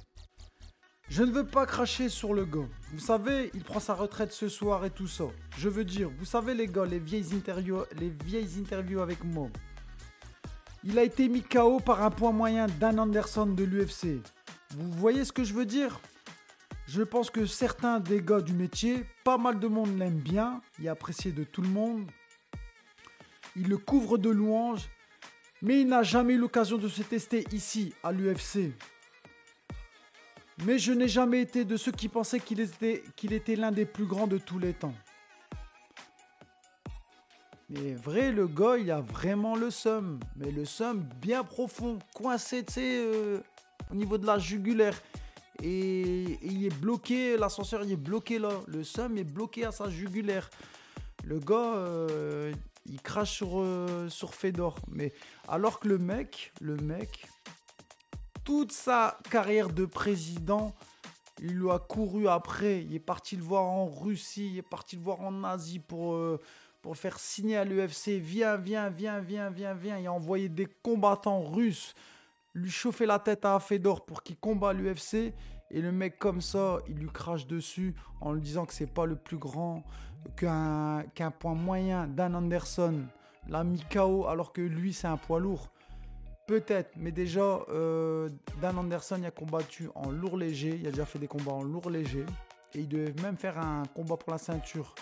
Je 1.10 1.24
ne 1.24 1.32
veux 1.32 1.46
pas 1.46 1.66
cracher 1.66 2.10
sur 2.10 2.34
le 2.34 2.46
gars. 2.46 2.68
Vous 2.92 3.00
savez, 3.00 3.50
il 3.54 3.64
prend 3.64 3.80
sa 3.80 3.94
retraite 3.94 4.34
ce 4.34 4.50
soir 4.50 4.84
et 4.84 4.90
tout 4.90 5.08
ça. 5.08 5.24
Je 5.58 5.70
veux 5.70 5.86
dire, 5.86 6.10
vous 6.20 6.26
savez 6.26 6.54
les 6.54 6.68
gars, 6.68 6.86
les 6.86 7.00
vieilles 7.00 7.34
interviews, 7.34 7.84
les 7.98 8.10
vieilles 8.10 8.60
interviews 8.60 9.00
avec 9.00 9.24
moi. 9.24 9.48
Il 10.84 11.00
a 11.00 11.04
été 11.04 11.30
mis 11.30 11.42
KO 11.42 11.80
par 11.80 12.04
un 12.04 12.12
point 12.12 12.34
moyen 12.34 12.68
Dan 12.80 13.00
Anderson 13.00 13.48
de 13.48 13.64
l'UFC. 13.64 14.22
Vous 14.76 14.92
voyez 14.92 15.24
ce 15.24 15.32
que 15.32 15.46
je 15.46 15.54
veux 15.54 15.66
dire? 15.66 16.00
Je 16.88 17.02
pense 17.02 17.30
que 17.30 17.46
certains 17.46 18.00
des 18.00 18.22
gars 18.22 18.42
du 18.42 18.54
métier, 18.54 19.06
pas 19.24 19.38
mal 19.38 19.60
de 19.60 19.68
monde 19.68 19.98
l'aiment 19.98 20.20
bien, 20.20 20.62
il 20.80 20.86
est 20.86 20.90
apprécié 20.90 21.32
de 21.32 21.44
tout 21.44 21.62
le 21.62 21.70
monde. 21.70 22.06
Il 23.58 23.70
le 23.70 23.78
couvre 23.78 24.18
de 24.18 24.30
louanges, 24.30 24.88
mais 25.62 25.82
il 25.82 25.88
n'a 25.88 26.04
jamais 26.04 26.34
eu 26.34 26.38
l'occasion 26.38 26.78
de 26.78 26.88
se 26.88 27.02
tester 27.02 27.44
ici, 27.52 27.94
à 28.04 28.12
l'UFC. 28.12 28.72
Mais 30.66 30.80
je 30.80 30.92
n'ai 30.92 31.08
jamais 31.08 31.42
été 31.42 31.66
de 31.66 31.78
ceux 31.78 31.92
qui 31.92 32.08
pensaient 32.08 32.40
qu'il 32.40 32.60
était, 32.60 33.56
l'un 33.56 33.72
des 33.72 33.86
plus 33.86 34.06
grands 34.06 34.28
de 34.28 34.38
tous 34.38 34.60
les 34.60 34.74
temps. 34.74 34.94
Mais 37.70 37.94
vrai, 37.96 38.32
le 38.32 38.48
gars, 38.48 38.78
il 38.78 38.90
a 38.92 39.02
vraiment 39.02 39.56
le 39.56 39.70
seum. 39.70 40.20
Mais 40.36 40.52
le 40.52 40.66
seum 40.66 41.08
bien 41.22 41.44
profond, 41.44 42.00
coincé, 42.14 42.64
tu 42.64 42.74
sais, 42.74 43.02
euh, 43.04 43.40
au 43.92 43.96
niveau 43.96 44.18
de 44.18 44.26
la 44.26 44.40
jugulaire. 44.40 45.00
Et, 45.62 46.38
il 46.44 46.66
est 46.66 46.80
bloqué, 46.80 47.38
l'ascenseur, 47.38 47.84
il 47.84 47.92
est 47.92 47.96
bloqué 47.96 48.40
là. 48.40 48.50
Le 48.68 48.84
seum 48.84 49.18
est 49.18 49.24
bloqué 49.24 49.66
à 49.66 49.72
sa 49.72 49.90
jugulaire. 49.90 50.50
Le 51.24 51.40
gars, 51.40 51.76
euh, 51.76 52.54
il 52.88 53.02
crache 53.02 53.32
sur, 53.32 53.60
euh, 53.60 54.10
sur 54.10 54.34
Fedor. 54.34 54.78
Mais 54.88 55.14
alors 55.48 55.80
que 55.80 55.88
le 55.88 55.98
mec, 55.98 56.54
le 56.62 56.76
mec, 56.78 57.28
toute 58.44 58.72
sa 58.72 59.20
carrière 59.30 59.70
de 59.70 59.86
président, 59.86 60.74
il 61.40 61.54
lui 61.54 61.70
a 61.70 61.80
couru 61.80 62.28
après. 62.28 62.84
Il 62.84 62.96
est 62.96 63.00
parti 63.00 63.36
le 63.36 63.44
voir 63.44 63.64
en 63.64 63.86
Russie, 63.86 64.52
il 64.54 64.58
est 64.58 64.62
parti 64.62 64.96
le 64.96 65.02
voir 65.02 65.22
en 65.22 65.44
Asie 65.44 65.80
pour 65.80 66.20
pour 66.82 66.96
faire 66.96 67.20
signer 67.20 67.58
à 67.58 67.66
l'UFC. 67.66 68.20
Viens, 68.20 68.56
viens, 68.56 68.90
viens, 68.90 69.20
viens, 69.20 69.50
viens, 69.50 69.74
viens. 69.74 69.98
Il 69.98 70.08
a 70.08 70.14
envoyé 70.14 70.48
des 70.48 70.68
combattants 70.82 71.42
russes 71.42 71.94
lui 72.58 72.72
chauffer 72.72 73.06
la 73.06 73.20
tête 73.20 73.46
à 73.46 73.60
Fedor 73.60 74.06
pour 74.06 74.24
qu'il 74.24 74.38
combat 74.38 74.74
l'UFC. 74.74 75.34
Et 75.70 75.82
le 75.82 75.92
mec 75.92 76.18
comme 76.18 76.42
ça, 76.42 76.80
il 76.88 76.96
lui 76.96 77.10
crache 77.10 77.46
dessus 77.46 77.94
en 78.22 78.34
lui 78.34 78.42
disant 78.42 78.66
que 78.66 78.74
c'est 78.74 78.92
pas 78.92 79.06
le 79.06 79.16
plus 79.16 79.38
grand, 79.38 79.84
qu'un 80.36 81.32
point 81.40 81.56
moyen. 81.56 82.08
Dan 82.08 82.36
Anderson 82.36 83.06
l'a 83.50 83.64
mis 83.64 83.84
KO 83.92 84.28
alors 84.28 84.54
que 84.54 84.62
lui 84.62 84.94
c'est 84.94 85.08
un 85.08 85.18
poids 85.18 85.40
lourd. 85.40 85.70
Peut-être, 86.48 86.92
mais 86.96 87.12
déjà, 87.12 87.60
euh, 87.70 88.30
Dan 88.62 88.78
Anderson 88.78 89.18
il 89.20 89.26
a 89.26 89.32
combattu 89.32 89.90
en 89.96 90.10
lourd 90.12 90.38
léger. 90.38 90.78
Il 90.80 90.88
a 90.88 90.92
déjà 90.92 91.06
fait 91.06 91.20
des 91.20 91.28
combats 91.28 91.52
en 91.52 91.64
lourd 91.64 91.90
léger. 91.90 92.26
Et 92.74 92.80
il 92.80 92.88
devait 92.88 93.14
même 93.22 93.38
faire 93.38 93.60
un 93.60 93.84
combat 93.94 94.16
pour 94.16 94.32
la 94.32 94.38
ceinture 94.38 94.96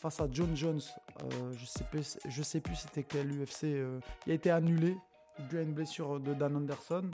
face 0.00 0.20
à 0.20 0.28
John 0.30 0.56
Jones. 0.56 0.80
Euh, 1.22 1.52
je 1.56 1.66
sais 1.66 1.84
plus, 1.84 2.18
je 2.28 2.42
sais 2.42 2.60
plus 2.60 2.76
c'était 2.76 3.02
quel 3.02 3.30
UFC. 3.30 3.64
Euh, 3.64 3.98
il 4.26 4.32
a 4.32 4.34
été 4.34 4.50
annulé 4.50 4.96
dû 5.48 5.58
à 5.58 5.62
une 5.62 5.72
blessure 5.72 6.20
de 6.20 6.34
Dan 6.34 6.56
Anderson. 6.56 7.10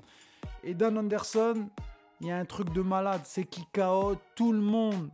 Et 0.63 0.75
Dan 0.75 0.99
Anderson, 0.99 1.69
il 2.21 2.27
y 2.27 2.31
a 2.31 2.39
un 2.39 2.45
truc 2.45 2.73
de 2.73 2.83
malade, 2.83 3.23
c'est 3.25 3.45
qu'il 3.45 3.65
KO 3.73 4.17
tout 4.35 4.53
le 4.53 4.61
monde. 4.61 5.11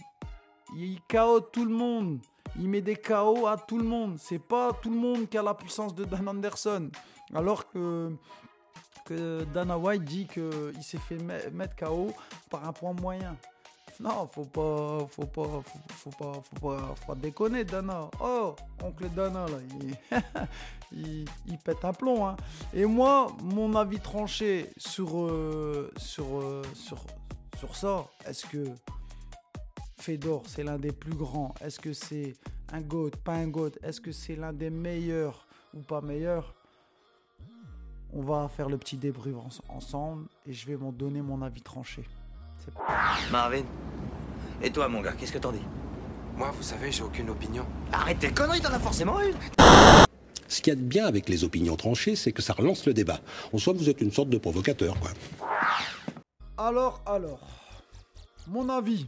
Il 0.77 0.99
KO 1.09 1.41
tout 1.41 1.65
le 1.65 1.75
monde. 1.75 2.19
Il 2.59 2.69
met 2.69 2.81
des 2.81 2.97
KO 2.97 3.47
à 3.47 3.57
tout 3.57 3.79
le 3.79 3.85
monde. 3.85 4.17
C'est 4.19 4.39
pas 4.39 4.73
tout 4.73 4.91
le 4.91 4.97
monde 4.97 5.29
qui 5.29 5.37
a 5.37 5.43
la 5.43 5.55
puissance 5.55 5.95
de 5.95 6.05
Dan 6.05 6.29
Anderson. 6.29 6.91
Alors 7.35 7.69
que, 7.69 8.13
Dana 9.53 9.77
White 9.77 10.05
dit 10.05 10.27
qu'il 10.27 10.83
s'est 10.83 10.99
fait 10.99 11.19
mettre 11.53 11.77
KO 11.77 12.13
par 12.51 12.67
un 12.67 12.73
point 12.73 12.93
moyen. 12.93 13.37
Non, 14.01 14.29
faut 14.33 14.45
pas, 14.45 15.07
faut 15.09 15.27
pas, 15.27 15.63
faut, 15.89 16.11
pas, 16.11 16.33
faut 16.43 16.61
pas, 16.61 16.95
faut 17.07 17.15
déconner, 17.15 17.65
Dana. 17.65 18.09
Oh, 18.21 18.57
oncle 18.83 19.09
Dana, 19.11 19.47
il, 20.93 21.27
pète 21.65 21.85
un 21.85 21.93
plomb. 21.93 22.27
Hein. 22.27 22.37
Et 22.73 22.87
moi, 22.87 23.29
mon 23.41 23.75
avis 23.77 24.01
tranché 24.01 24.71
sur, 24.77 25.27
euh, 25.27 25.93
euh, 26.19 26.63
ça, 27.73 28.05
est-ce 28.27 28.47
que 28.47 28.67
Fedor, 30.05 30.43
c'est 30.47 30.63
l'un 30.63 30.77
des 30.77 30.93
plus 30.93 31.15
grands 31.15 31.55
Est-ce 31.63 31.81
que 31.81 31.95
c'est 31.95 32.35
un 32.71 32.83
GOAT, 32.83 33.13
pas 33.25 33.33
un 33.33 33.47
GOAT 33.47 33.71
Est-ce 33.83 34.03
que 34.03 34.13
c'est 34.13 34.37
l'un 34.37 34.53
des 34.53 34.69
meilleurs 34.69 35.47
ou 35.73 35.81
pas 35.81 36.03
meilleur 36.03 36.55
On 38.13 38.21
va 38.21 38.51
faire 38.55 38.69
le 38.69 38.77
petit 38.77 38.99
débrief 38.99 39.35
ensemble 39.71 40.27
et 40.47 40.53
je 40.53 40.67
vais 40.67 40.77
m'en 40.77 40.93
donner 40.93 41.23
mon 41.23 41.41
avis 41.41 41.63
tranché. 41.63 42.05
Marvin, 43.33 43.63
et 44.63 44.71
toi, 44.71 44.89
mon 44.89 45.01
gars, 45.01 45.13
qu'est-ce 45.13 45.33
que 45.33 45.39
t'en 45.39 45.53
dis? 45.53 45.65
Moi, 46.37 46.51
vous 46.51 46.63
savez, 46.63 46.93
j'ai 46.93 47.03
aucune 47.03 47.31
opinion. 47.31 47.65
Arrête 47.91 48.19
tes 48.19 48.31
conneries, 48.31 48.61
t'en 48.61 48.75
as 48.75 48.81
forcément 48.81 49.19
une 49.23 49.37
Ce 50.49 50.61
qu'il 50.61 50.75
y 50.75 50.77
a 50.77 50.79
de 50.79 50.85
bien 50.85 51.07
avec 51.07 51.31
les 51.31 51.45
opinions 51.45 51.77
tranchées, 51.77 52.15
c'est 52.15 52.33
que 52.33 52.43
ça 52.43 52.53
relance 52.53 52.85
le 52.85 52.93
débat. 52.93 53.21
En 53.55 53.59
soi, 53.59 53.73
vous 53.73 53.89
êtes 53.89 54.03
une 54.03 54.13
sorte 54.13 54.29
de 54.29 54.37
provocateur, 54.37 55.01
quoi. 55.01 55.13
Alors, 56.59 57.01
alors, 57.07 57.41
mon 58.47 58.69
avis, 58.69 59.07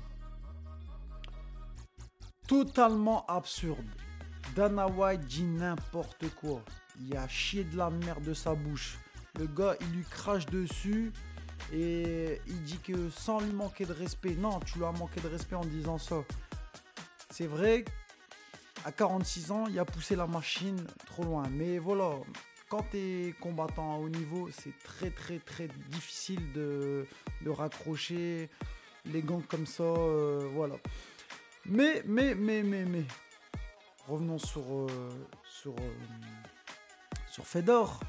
totalement 2.46 3.24
absurde. 3.26 3.84
Dana 4.54 4.86
White 4.86 5.26
dit 5.26 5.44
n'importe 5.44 6.28
quoi. 6.36 6.62
Il 7.00 7.16
a 7.16 7.28
chié 7.28 7.64
de 7.64 7.76
la 7.76 7.90
merde 7.90 8.24
de 8.24 8.34
sa 8.34 8.54
bouche. 8.54 8.98
Le 9.38 9.46
gars, 9.46 9.76
il 9.80 9.96
lui 9.96 10.04
crache 10.04 10.46
dessus. 10.46 11.12
Et 11.72 12.40
il 12.46 12.62
dit 12.62 12.78
que 12.78 13.10
sans 13.10 13.40
lui 13.40 13.52
manquer 13.52 13.86
de 13.86 13.92
respect, 13.92 14.34
non, 14.34 14.60
tu 14.60 14.78
lui 14.78 14.84
as 14.84 14.92
manqué 14.92 15.20
de 15.20 15.28
respect 15.28 15.56
en 15.56 15.64
disant 15.64 15.98
ça. 15.98 16.16
C'est 17.30 17.46
vrai, 17.46 17.84
à 18.84 18.92
46 18.92 19.50
ans, 19.50 19.64
il 19.68 19.78
a 19.78 19.84
poussé 19.84 20.14
la 20.16 20.26
machine 20.26 20.86
trop 21.06 21.24
loin. 21.24 21.42
Mais 21.50 21.78
voilà, 21.78 22.12
quand 22.68 22.84
tu 22.90 22.98
es 22.98 23.34
combattant 23.40 23.94
à 23.94 23.98
haut 23.98 24.08
niveau, 24.08 24.48
c'est 24.52 24.78
très 24.84 25.10
très 25.10 25.38
très 25.38 25.68
difficile 25.90 26.52
de, 26.52 27.06
raccrocher 27.46 28.48
les 29.04 29.22
gants 29.22 29.42
comme 29.48 29.66
ça. 29.66 29.82
Euh, 29.82 30.48
voilà. 30.54 30.76
Mais, 31.68 32.02
mais, 32.06 32.34
mais, 32.34 32.62
mais, 32.62 32.84
mais. 32.84 33.04
Revenons 34.08 34.38
sur, 34.38 34.62
euh, 34.62 34.86
sur, 35.44 35.72
euh, 35.72 35.94
sur 37.28 37.46
Fedor 37.46 38.00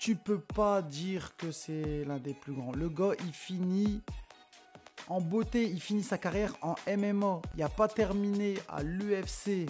tu 0.00 0.16
peux 0.16 0.40
pas 0.40 0.80
dire 0.80 1.36
que 1.36 1.52
c'est 1.52 2.04
l'un 2.06 2.16
des 2.16 2.32
plus 2.32 2.54
grands. 2.54 2.72
Le 2.72 2.88
gars, 2.88 3.12
il 3.20 3.34
finit 3.34 4.00
en 5.08 5.20
beauté, 5.20 5.68
il 5.68 5.78
finit 5.78 6.02
sa 6.02 6.16
carrière 6.16 6.54
en 6.62 6.74
MMA. 6.88 7.42
Il 7.54 7.60
n'a 7.60 7.68
pas 7.68 7.86
terminé 7.86 8.54
à 8.66 8.82
l'UFC. 8.82 9.68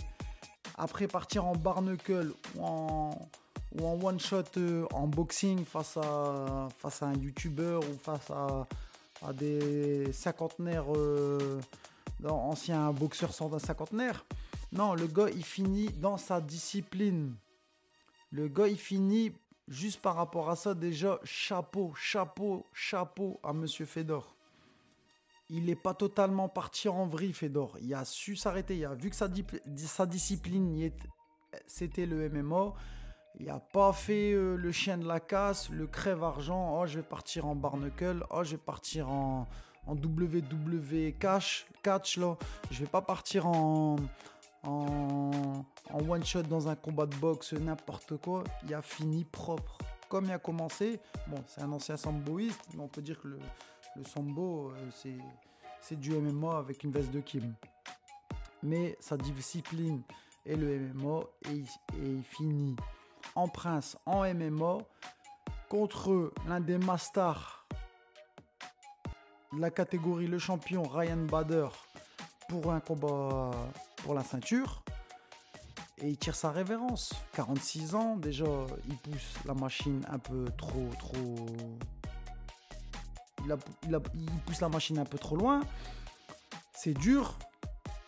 Après 0.78 1.08
partir 1.08 1.46
en 1.46 1.56
barnacle 1.56 2.32
ou 2.54 2.64
en, 2.64 3.28
ou 3.76 3.86
en 3.86 4.00
one 4.00 4.20
shot 4.20 4.44
euh, 4.56 4.86
en 4.92 5.08
boxing 5.08 5.64
face 5.64 5.96
à, 5.96 6.68
face 6.78 7.02
à 7.02 7.06
un 7.06 7.14
youtubeur 7.14 7.82
ou 7.82 7.98
face 7.98 8.30
à, 8.30 8.68
à 9.26 9.32
des 9.32 10.12
cinquantenaires, 10.12 10.86
anciens 12.24 12.92
boxeurs 12.92 13.32
cinquantenaires. 13.32 14.24
Non, 14.72 14.94
le 14.94 15.06
gars, 15.06 15.28
il 15.30 15.44
finit 15.44 15.88
dans 15.88 16.16
sa 16.16 16.40
discipline. 16.40 17.34
Le 18.30 18.48
gars, 18.48 18.68
il 18.68 18.78
finit 18.78 19.32
juste 19.66 20.00
par 20.00 20.14
rapport 20.16 20.48
à 20.50 20.56
ça. 20.56 20.74
Déjà, 20.74 21.18
chapeau, 21.24 21.92
chapeau, 21.94 22.66
chapeau 22.72 23.40
à 23.42 23.52
Monsieur 23.52 23.86
Fedor. 23.86 24.36
Il 25.48 25.64
n'est 25.64 25.76
pas 25.76 25.94
totalement 25.94 26.48
parti 26.48 26.88
en 26.88 27.06
vrille, 27.06 27.32
Fedor. 27.32 27.76
Il 27.80 27.92
a 27.94 28.04
su 28.04 28.36
s'arrêter. 28.36 28.76
Il 28.76 28.84
a 28.84 28.94
vu 28.94 29.10
que 29.10 29.16
sa, 29.16 29.26
discipline, 30.06 30.92
c'était 31.66 32.06
le 32.06 32.28
MMA. 32.28 32.72
Il 33.40 33.46
n'a 33.46 33.58
pas 33.58 33.92
fait 33.92 34.32
euh, 34.32 34.56
le 34.56 34.72
chien 34.72 34.98
de 34.98 35.06
la 35.06 35.18
casse, 35.18 35.70
le 35.70 35.86
crève-argent. 35.86 36.80
Oh, 36.80 36.86
je 36.86 36.98
vais 36.98 37.04
partir 37.04 37.46
en 37.46 37.56
barnacle. 37.56 38.24
Oh, 38.30 38.44
je 38.44 38.52
vais 38.52 38.58
partir 38.58 39.08
en, 39.08 39.48
en 39.86 39.94
WWE 39.94 41.12
catch, 41.18 41.66
catch 41.82 42.16
là. 42.16 42.36
Je 42.70 42.80
vais 42.80 42.90
pas 42.90 43.02
partir 43.02 43.46
en, 43.46 43.96
en, 44.62 45.64
one 46.08 46.24
shot 46.24 46.42
dans 46.42 46.68
un 46.68 46.76
combat 46.76 47.06
de 47.06 47.16
boxe, 47.16 47.52
n'importe 47.52 48.16
quoi. 48.18 48.44
Il 48.64 48.74
a 48.74 48.82
fini 48.82 49.24
propre. 49.24 49.78
Comme 50.08 50.26
il 50.26 50.32
a 50.32 50.38
commencé, 50.38 51.00
bon, 51.28 51.42
c'est 51.46 51.62
un 51.62 51.70
ancien 51.72 51.96
samboïste, 51.96 52.60
mais 52.74 52.82
on 52.82 52.88
peut 52.88 53.02
dire 53.02 53.20
que 53.20 53.28
le, 53.28 53.38
sambo, 54.04 54.72
euh, 54.72 55.14
c'est 55.80 55.98
du 55.98 56.10
MMA 56.12 56.58
avec 56.58 56.82
une 56.84 56.90
veste 56.90 57.10
de 57.10 57.20
Kim. 57.20 57.54
Mais 58.62 58.96
sa 59.00 59.16
discipline 59.16 60.02
est 60.44 60.56
le 60.56 60.92
MMA 60.94 61.20
et, 61.50 61.64
il 62.02 62.22
finit 62.24 62.76
en 63.34 63.48
prince 63.48 63.96
en 64.06 64.22
MMA 64.34 64.78
contre 65.68 66.32
l'un 66.48 66.60
des 66.60 66.78
masters 66.78 67.59
la 69.58 69.70
catégorie 69.70 70.26
le 70.26 70.38
champion 70.38 70.82
Ryan 70.82 71.16
Bader 71.16 71.68
pour 72.48 72.72
un 72.72 72.80
combat 72.80 73.50
pour 73.96 74.14
la 74.14 74.22
ceinture 74.22 74.82
et 76.02 76.08
il 76.08 76.16
tire 76.16 76.34
sa 76.34 76.50
révérence. 76.50 77.12
46 77.34 77.94
ans, 77.94 78.16
déjà 78.16 78.44
il 78.88 78.96
pousse 78.96 79.34
la 79.46 79.54
machine 79.54 80.04
un 80.08 80.18
peu 80.18 80.46
trop 80.56 80.88
trop 80.98 81.46
il, 83.46 84.26
pousse 84.46 84.60
la 84.60 84.68
machine 84.68 84.98
un 84.98 85.04
peu 85.04 85.18
trop 85.18 85.36
loin. 85.36 85.60
C'est 86.74 86.94
dur, 86.94 87.38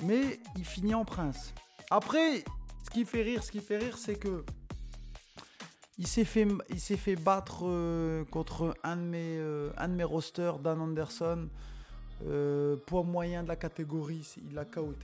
mais 0.02 0.40
il 0.56 0.64
finit 0.64 0.94
en 0.94 1.04
prince. 1.04 1.52
Après, 1.90 2.44
ce 2.84 2.90
qui 2.90 3.04
fait 3.04 3.22
rire, 3.22 3.42
ce 3.44 3.50
qui 3.50 3.61
fait 3.61 3.78
rire, 3.78 3.99
c'est 3.99 4.16
que 4.16 4.44
il 5.99 6.06
s'est 6.06 6.25
fait, 6.25 6.46
il 6.70 6.80
s'est 6.80 6.96
fait 6.96 7.16
battre 7.16 7.62
euh, 7.64 8.25
contre 8.25 8.75
un 8.82 8.96
de 8.96 9.02
mes, 9.02 9.37
euh, 9.38 9.70
un 9.76 9.88
de 9.88 9.94
mes 9.94 10.04
rosters, 10.04 10.58
Dan 10.58 10.80
Anderson, 10.80 11.49
euh, 12.26 12.76
poids 12.87 13.02
moyen 13.02 13.42
de 13.42 13.49
la 13.49 13.56
catégorie. 13.56 14.26
Il 14.49 14.54
l'a 14.54 14.64
KOT. 14.64 14.94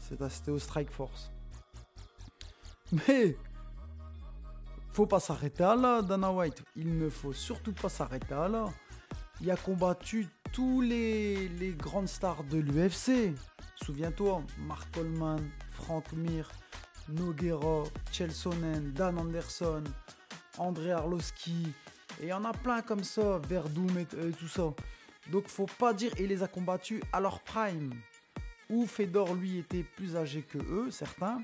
C'était 0.00 0.50
au 0.50 0.58
Strike 0.58 0.90
Force. 0.90 1.30
Mais 2.92 3.36
faut 4.92 5.06
pas 5.06 5.20
s'arrêter 5.20 5.62
là, 5.62 6.02
Dana 6.02 6.32
White. 6.32 6.62
Il 6.74 6.98
ne 6.98 7.08
faut 7.08 7.32
surtout 7.32 7.72
pas 7.72 7.88
s'arrêter 7.88 8.34
là. 8.34 8.68
Il 9.40 9.50
a 9.50 9.56
combattu 9.56 10.26
tous 10.52 10.80
les, 10.80 11.48
les 11.48 11.70
grandes 11.70 12.08
stars 12.08 12.42
de 12.44 12.58
l'UFC. 12.58 13.34
Souviens-toi, 13.76 14.42
Mark 14.66 14.92
Coleman, 14.92 15.48
Frank 15.70 16.12
Mir, 16.12 16.50
Noguera, 17.08 17.84
Chelsonen, 18.12 18.92
Dan 18.92 19.18
Anderson, 19.18 19.84
André 20.58 20.92
Arlovski. 20.92 21.72
Et 22.20 22.24
il 22.24 22.28
y 22.28 22.32
en 22.32 22.44
a 22.44 22.52
plein 22.52 22.82
comme 22.82 23.04
ça, 23.04 23.38
Verdum 23.48 23.98
et, 23.98 24.06
euh, 24.16 24.32
tout 24.38 24.48
ça. 24.48 24.74
Donc 25.30 25.48
faut 25.48 25.66
pas 25.78 25.92
dire, 25.92 26.12
il 26.18 26.26
les 26.26 26.42
a 26.42 26.48
combattus 26.48 27.00
à 27.12 27.20
leur 27.20 27.40
prime. 27.40 27.94
Où 28.70 28.86
Fedor, 28.86 29.34
lui, 29.34 29.58
était 29.58 29.82
plus 29.82 30.16
âgé 30.16 30.42
que 30.42 30.58
eux, 30.58 30.90
certains. 30.90 31.42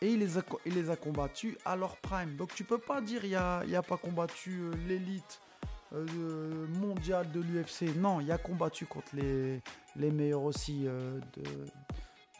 Et 0.00 0.10
il 0.10 0.18
les 0.18 0.90
a, 0.90 0.96
combattus 0.96 1.56
à 1.64 1.76
leur 1.76 1.96
prime. 1.96 2.36
Donc 2.36 2.54
tu 2.54 2.64
peux 2.64 2.78
pas 2.78 3.00
dire, 3.00 3.24
il 3.24 3.32
n'a 3.32 3.60
a 3.60 3.82
pas 3.82 3.96
combattu 3.96 4.60
euh, 4.60 4.72
l'élite 4.86 5.40
euh, 5.92 6.66
mondiale 6.68 7.30
de 7.32 7.40
l'UFC. 7.40 7.96
Non, 7.96 8.20
il 8.20 8.30
a 8.30 8.38
combattu 8.38 8.86
contre 8.86 9.14
les, 9.14 9.62
les 9.96 10.10
meilleurs 10.10 10.42
aussi 10.42 10.84
de, 10.84 11.42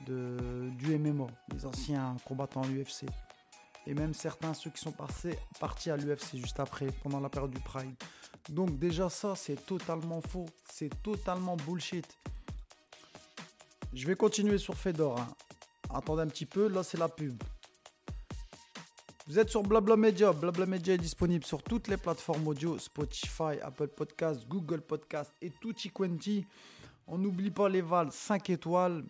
du 0.00 0.98
MMO, 0.98 1.28
les 1.52 1.66
anciens 1.66 2.16
combattants 2.24 2.62
à 2.62 2.66
l'UFC. 2.66 3.06
Et 3.86 3.94
même 3.94 4.14
certains, 4.14 4.54
ceux 4.54 4.70
qui 4.70 4.80
sont 4.80 4.92
passés, 4.92 5.38
partis 5.60 5.90
à 5.90 5.96
l'UFC 5.96 6.36
juste 6.36 6.58
après, 6.58 6.86
pendant 7.02 7.20
la 7.20 7.28
période 7.28 7.50
du 7.50 7.60
Prime. 7.60 7.94
Donc 8.48 8.78
déjà 8.78 9.08
ça, 9.08 9.34
c'est 9.36 9.66
totalement 9.66 10.20
faux. 10.20 10.46
C'est 10.70 11.02
totalement 11.02 11.56
bullshit. 11.56 12.06
Je 13.92 14.06
vais 14.06 14.16
continuer 14.16 14.58
sur 14.58 14.74
Fedor. 14.74 15.20
Hein. 15.20 15.28
Attendez 15.94 16.22
un 16.22 16.26
petit 16.26 16.46
peu, 16.46 16.68
là 16.68 16.82
c'est 16.82 16.98
la 16.98 17.08
pub. 17.08 17.42
Vous 19.26 19.38
êtes 19.38 19.48
sur 19.48 19.62
Blabla 19.62 19.96
Media. 19.96 20.32
Blabla 20.32 20.66
Media 20.66 20.94
est 20.94 20.98
disponible 20.98 21.44
sur 21.44 21.62
toutes 21.62 21.88
les 21.88 21.96
plateformes 21.96 22.46
audio 22.46 22.78
Spotify, 22.78 23.58
Apple 23.62 23.88
Podcast, 23.88 24.46
Google 24.46 24.82
Podcast 24.82 25.32
et 25.40 25.50
tutti 25.50 25.90
quanti. 25.90 26.44
On 27.06 27.16
n'oublie 27.16 27.50
pas 27.50 27.68
les 27.68 27.80
vals 27.80 28.12
5 28.12 28.50
étoiles. 28.50 29.04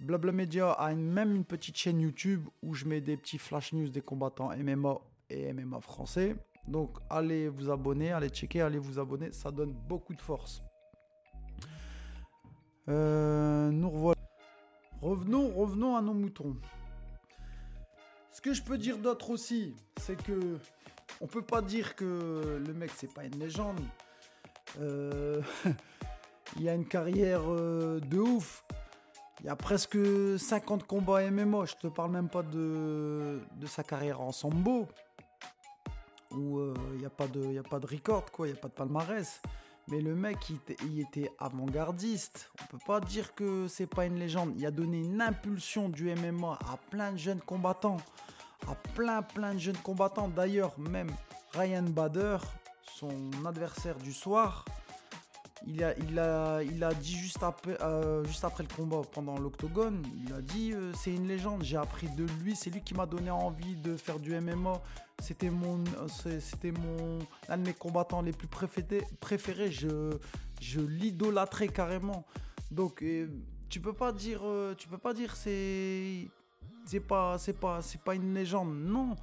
Blabla 0.00 0.32
Media 0.32 0.72
a 0.72 0.94
même 0.94 1.34
une 1.34 1.44
petite 1.44 1.76
chaîne 1.76 2.00
YouTube 2.00 2.48
où 2.62 2.74
je 2.74 2.84
mets 2.84 3.00
des 3.00 3.16
petits 3.16 3.38
flash 3.38 3.72
news 3.72 3.88
des 3.88 4.00
combattants 4.00 4.50
MMA 4.56 4.98
et 5.30 5.52
MMA 5.52 5.80
français. 5.80 6.36
Donc 6.66 6.98
allez 7.10 7.48
vous 7.48 7.70
abonner, 7.70 8.12
allez 8.12 8.28
checker, 8.28 8.62
allez 8.62 8.78
vous 8.78 8.98
abonner, 8.98 9.32
ça 9.32 9.50
donne 9.50 9.72
beaucoup 9.72 10.14
de 10.14 10.20
force. 10.20 10.62
Euh, 12.88 13.70
nous 13.70 13.90
revoilà. 13.90 14.20
Revenons, 15.00 15.50
revenons 15.54 15.96
à 15.96 16.02
nos 16.02 16.14
moutons. 16.14 16.56
Ce 18.32 18.40
que 18.40 18.52
je 18.52 18.62
peux 18.62 18.78
dire 18.78 18.98
d'autre 18.98 19.30
aussi, 19.30 19.74
c'est 19.98 20.20
que 20.22 20.58
on 21.20 21.26
peut 21.26 21.42
pas 21.42 21.62
dire 21.62 21.94
que 21.94 22.62
le 22.66 22.74
mec 22.74 22.90
c'est 22.96 23.12
pas 23.12 23.24
une 23.24 23.38
légende. 23.38 23.80
Euh, 24.80 25.40
il 26.58 26.68
a 26.68 26.74
une 26.74 26.86
carrière 26.86 27.42
euh, 27.46 28.00
de 28.00 28.18
ouf. 28.18 28.63
Il 29.40 29.46
y 29.46 29.48
a 29.48 29.56
presque 29.56 29.98
50 30.38 30.86
combats 30.86 31.28
MMA. 31.30 31.64
Je 31.66 31.74
te 31.74 31.86
parle 31.88 32.12
même 32.12 32.28
pas 32.28 32.42
de, 32.42 33.40
de 33.56 33.66
sa 33.66 33.82
carrière 33.82 34.20
en 34.20 34.32
sambo. 34.32 34.88
Où 36.30 36.58
euh, 36.58 36.74
il 36.94 37.00
n'y 37.00 37.06
a, 37.06 37.10
pas 37.10 37.28
de, 37.28 37.58
a 37.58 37.62
pas 37.62 37.78
de 37.78 37.86
record, 37.86 38.30
quoi. 38.32 38.46
Il 38.46 38.52
n'y 38.52 38.58
a 38.58 38.60
pas 38.60 38.68
de 38.68 38.72
palmarès. 38.72 39.40
Mais 39.88 40.00
le 40.00 40.14
mec, 40.14 40.38
il, 40.82 41.00
était 41.00 41.30
avant-gardiste. 41.38 42.50
On 42.62 42.66
peut 42.66 42.84
pas 42.86 43.00
dire 43.00 43.34
que 43.34 43.68
c'est 43.68 43.86
pas 43.86 44.06
une 44.06 44.18
légende. 44.18 44.54
Il 44.56 44.64
a 44.64 44.70
donné 44.70 44.98
une 44.98 45.20
impulsion 45.20 45.90
du 45.90 46.12
MMA 46.14 46.58
à 46.72 46.78
plein 46.90 47.12
de 47.12 47.18
jeunes 47.18 47.40
combattants. 47.40 47.98
À 48.66 48.74
plein, 48.94 49.20
plein 49.20 49.52
de 49.52 49.58
jeunes 49.58 49.76
combattants. 49.76 50.28
D'ailleurs, 50.28 50.78
même 50.78 51.10
Ryan 51.52 51.82
Bader, 51.82 52.38
son 52.94 53.30
adversaire 53.44 53.96
du 53.96 54.14
soir, 54.14 54.64
il 55.66 55.82
a, 55.82 55.94
il 55.98 56.18
a, 56.18 56.62
il 56.62 56.84
a 56.84 56.92
dit 56.92 57.16
juste 57.16 57.42
après, 57.42 57.80
euh, 57.82 58.24
juste 58.24 58.44
après 58.44 58.64
le 58.64 58.74
combat, 58.74 59.02
pendant 59.10 59.38
l'octogone, 59.38 60.02
il 60.24 60.32
a 60.32 60.40
dit 60.40 60.72
euh, 60.72 60.92
c'est 60.94 61.14
une 61.14 61.26
légende, 61.26 61.62
j'ai 61.62 61.76
appris 61.76 62.08
de 62.08 62.26
lui, 62.42 62.54
c'est 62.54 62.70
lui 62.70 62.82
qui 62.82 62.94
m'a 62.94 63.06
donné 63.06 63.30
envie 63.30 63.76
de 63.76 63.96
faire 63.96 64.18
du 64.18 64.38
MMA. 64.38 64.80
C'était 65.20 65.50
mon, 65.50 65.84
c'était 66.40 66.72
mon, 66.72 67.20
l'un 67.48 67.56
de 67.56 67.66
mes 67.66 67.72
combattants 67.72 68.20
les 68.20 68.32
plus 68.32 68.48
préférés. 68.48 69.70
Je, 69.70 70.18
je 70.60 70.80
l'idolâtrais 70.80 71.68
carrément. 71.68 72.26
Donc 72.70 73.02
euh, 73.02 73.28
tu 73.70 73.80
peux 73.80 73.92
pas 73.92 74.12
dire, 74.12 74.42
tu 74.76 74.88
peux 74.88 74.98
pas 74.98 75.14
dire 75.14 75.34
c'est, 75.36 76.28
c'est 76.84 77.00
pas, 77.00 77.38
c'est 77.38 77.58
pas, 77.58 77.80
c'est 77.80 78.00
pas 78.00 78.14
une 78.14 78.34
légende. 78.34 78.74
Non, 78.74 79.16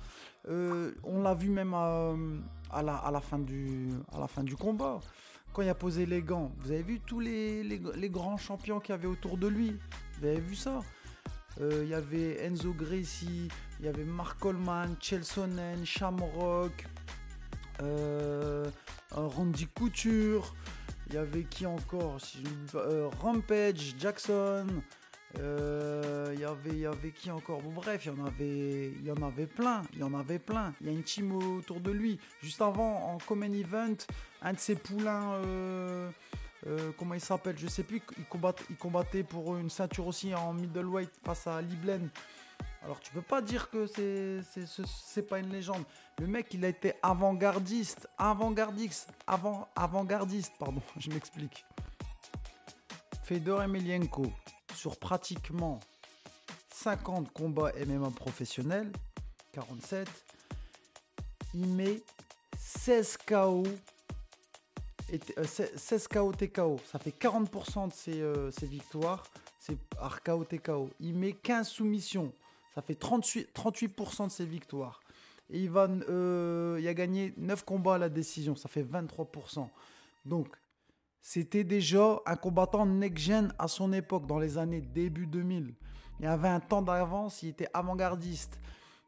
on 0.47 1.21
l'a 1.21 1.33
vu 1.33 1.49
même 1.49 1.73
à, 1.73 2.13
à, 2.71 2.81
la, 2.81 3.21
fin 3.21 3.39
du, 3.39 4.55
combat. 4.57 4.99
Quand 5.53 5.61
il 5.61 5.69
a 5.69 5.75
posé 5.75 6.05
les 6.05 6.21
gants, 6.21 6.51
vous 6.59 6.71
avez 6.71 6.83
vu 6.83 6.99
tous 6.99 7.19
les, 7.19 7.79
grands 8.09 8.37
champions 8.37 8.79
qu'il 8.79 8.93
y 8.93 8.97
avait 8.97 9.07
autour 9.07 9.37
de 9.37 9.47
lui? 9.47 9.77
Vous 10.19 10.27
avez 10.27 10.39
vu 10.39 10.55
ça? 10.55 10.79
Euh, 11.59 11.81
Il 11.83 11.89
y 11.89 11.93
avait 11.93 12.45
Enzo 12.45 12.73
Gracie, 12.73 13.49
il 13.79 13.85
y 13.85 13.89
avait 13.89 14.05
Mark 14.05 14.39
Coleman, 14.39 14.95
Chelsonen, 15.01 15.85
Shamrock, 15.85 16.87
euh, 17.81 18.69
Randy 19.11 19.67
Couture, 19.67 20.55
il 21.07 21.15
y 21.15 21.17
avait 21.17 21.43
qui 21.43 21.65
encore 21.65 22.17
euh, 22.75 23.09
Rampage, 23.19 23.95
Jackson, 23.99 24.67
il 25.35 26.39
y 26.39 26.43
avait, 26.43 26.77
y 26.77 26.85
avait 26.85 27.11
qui 27.11 27.31
encore? 27.31 27.61
Bref, 27.61 28.05
il 28.05 28.11
y 28.11 28.21
en 28.21 28.25
avait, 28.25 28.91
y 29.03 29.11
en 29.11 29.21
avait 29.21 29.47
plein, 29.47 29.83
il 29.93 29.99
y 29.99 30.03
en 30.03 30.13
avait 30.13 30.39
plein. 30.39 30.73
Il 30.81 30.87
y 30.87 30.89
a 30.89 30.93
une 30.93 31.03
team 31.03 31.31
autour 31.33 31.79
de 31.79 31.91
lui. 31.91 32.19
Juste 32.41 32.61
avant, 32.61 33.13
en 33.13 33.17
common 33.17 33.51
event, 33.53 33.95
un 34.41 34.53
de 34.53 34.59
ses 34.59 34.75
poulains, 34.75 35.33
euh, 35.33 36.09
euh, 36.67 36.91
comment 36.97 37.13
il 37.13 37.21
s'appelle? 37.21 37.57
Je 37.57 37.67
sais 37.67 37.83
plus. 37.83 38.01
Il 38.17 38.25
combattait, 38.25 38.63
il 38.69 38.75
combattait 38.75 39.23
pour 39.23 39.57
une 39.57 39.69
ceinture 39.69 40.07
aussi 40.07 40.33
en 40.33 40.53
middleweight 40.53 41.11
face 41.23 41.47
à 41.47 41.61
Liblen. 41.61 42.09
Alors 42.83 42.99
tu 42.99 43.11
peux 43.11 43.21
pas 43.21 43.41
dire 43.41 43.69
que 43.69 43.85
c'est 43.85 44.41
c'est 44.43 45.21
pas 45.21 45.39
une 45.39 45.51
légende. 45.51 45.83
Le 46.19 46.27
mec 46.27 46.47
il 46.51 46.65
a 46.65 46.67
été 46.67 46.93
avant-gardiste, 47.03 48.07
avant-gardiste, 48.17 49.09
avant 49.27 49.67
avant-gardiste 49.75 50.53
pardon, 50.57 50.81
je 50.97 51.09
m'explique. 51.11 51.63
Fedor 53.31 53.63
Emelianenko 53.63 54.25
sur 54.75 54.99
pratiquement 54.99 55.79
50 56.73 57.31
combats 57.31 57.71
MMA 57.87 58.09
professionnels, 58.09 58.91
47, 59.53 60.05
il 61.53 61.65
met 61.67 62.01
16 62.59 63.19
KO. 63.25 63.63
Et, 65.13 65.21
16 65.45 66.09
KO 66.09 66.33
TKO. 66.33 66.77
Ça 66.91 66.99
fait 66.99 67.17
40% 67.17 67.87
de 67.87 67.93
ses, 67.93 68.21
euh, 68.21 68.51
ses 68.51 68.65
victoires. 68.65 69.23
C'est 69.61 69.77
RKO 69.97 70.43
TKO. 70.43 70.89
Il 70.99 71.15
met 71.15 71.31
15 71.31 71.69
soumissions. 71.69 72.33
Ça 72.75 72.81
fait 72.81 73.01
38%, 73.01 73.45
38 73.53 74.25
de 74.25 74.29
ses 74.29 74.45
victoires. 74.45 74.99
Et 75.49 75.61
il, 75.61 75.69
va, 75.69 75.87
euh, 75.87 76.85
a 76.85 76.93
gagné 76.93 77.33
9 77.37 77.63
combats 77.63 77.95
à 77.95 77.97
la 77.97 78.09
décision. 78.09 78.57
Ça 78.57 78.67
fait 78.67 78.83
23%. 78.83 79.69
Donc, 80.25 80.49
c'était 81.21 81.63
déjà 81.63 82.19
un 82.25 82.35
combattant 82.35 82.85
next-gen 82.85 83.53
à 83.59 83.67
son 83.67 83.93
époque, 83.93 84.25
dans 84.25 84.39
les 84.39 84.57
années 84.57 84.81
début 84.81 85.27
2000. 85.27 85.73
Il 86.19 86.25
avait 86.25 86.47
un 86.47 86.59
temps 86.59 86.81
d'avance, 86.81 87.43
il 87.43 87.49
était 87.49 87.67
avant-gardiste. 87.73 88.59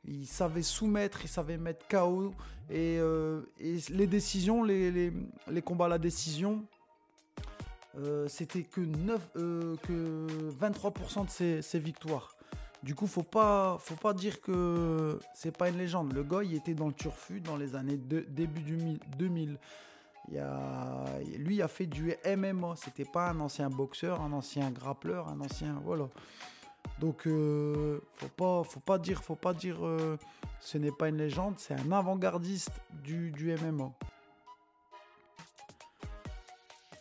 Il 0.06 0.28
savait 0.28 0.63
soumettre, 0.63 1.21
il 1.23 1.28
savait 1.28 1.58
mettre 1.58 1.88
KO. 1.88 2.34
Et, 2.69 2.97
euh, 2.99 3.41
les 3.89 4.08
décisions, 4.08 4.63
les, 4.63 5.12
combats 5.63 5.86
à 5.86 5.89
la 5.89 5.97
décision, 5.97 6.65
euh, 7.97 8.28
c'était 8.28 8.63
que, 8.63 8.82
9, 8.82 9.30
euh, 9.38 9.76
que 9.88 10.28
23% 10.60 11.26
de 11.26 11.62
ses, 11.62 11.80
victoires. 11.80 12.36
Du 12.84 12.95
coup, 12.95 13.08
faut 13.08 13.23
pas, 13.23 13.78
faut 13.80 13.95
pas 13.95 14.13
dire 14.13 14.41
que 14.41 15.19
c'est 15.34 15.56
pas 15.56 15.69
une 15.69 15.78
légende. 15.78 16.13
Le 16.13 16.23
gars, 16.23 16.43
il 16.43 16.54
était 16.54 16.73
dans 16.73 16.88
le 16.88 16.93
turfu 16.93 17.39
dans 17.39 17.56
les 17.56 17.76
années 17.76 17.97
début 17.97 18.62
du 18.62 18.99
2000. 19.17 19.58
Lui 20.30 21.62
a 21.62 21.68
fait 21.68 21.86
du 21.86 22.16
MMA. 22.26 22.76
C'était 22.76 23.06
pas 23.06 23.30
un 23.30 23.40
ancien 23.40 23.70
boxeur, 23.70 24.22
un 24.22 24.32
ancien 24.34 24.72
grappleur, 24.72 25.28
un 25.28 25.40
ancien 25.42 25.80
voilà. 25.84 26.08
Donc 27.00 27.28
euh, 27.28 28.00
faut 28.14 28.28
pas, 28.28 28.64
faut 28.64 28.80
pas 28.80 28.98
dire, 28.98 29.24
faut 29.24 29.36
pas 29.36 29.54
dire, 29.54 29.86
euh, 29.86 30.18
ce 30.60 30.78
n'est 30.78 30.92
pas 30.92 31.10
une 31.10 31.18
légende, 31.18 31.56
c'est 31.58 31.74
un 31.74 31.92
avant-gardiste 31.92 32.72
du, 33.04 33.32
du 33.32 33.54
MMA. 33.56 33.92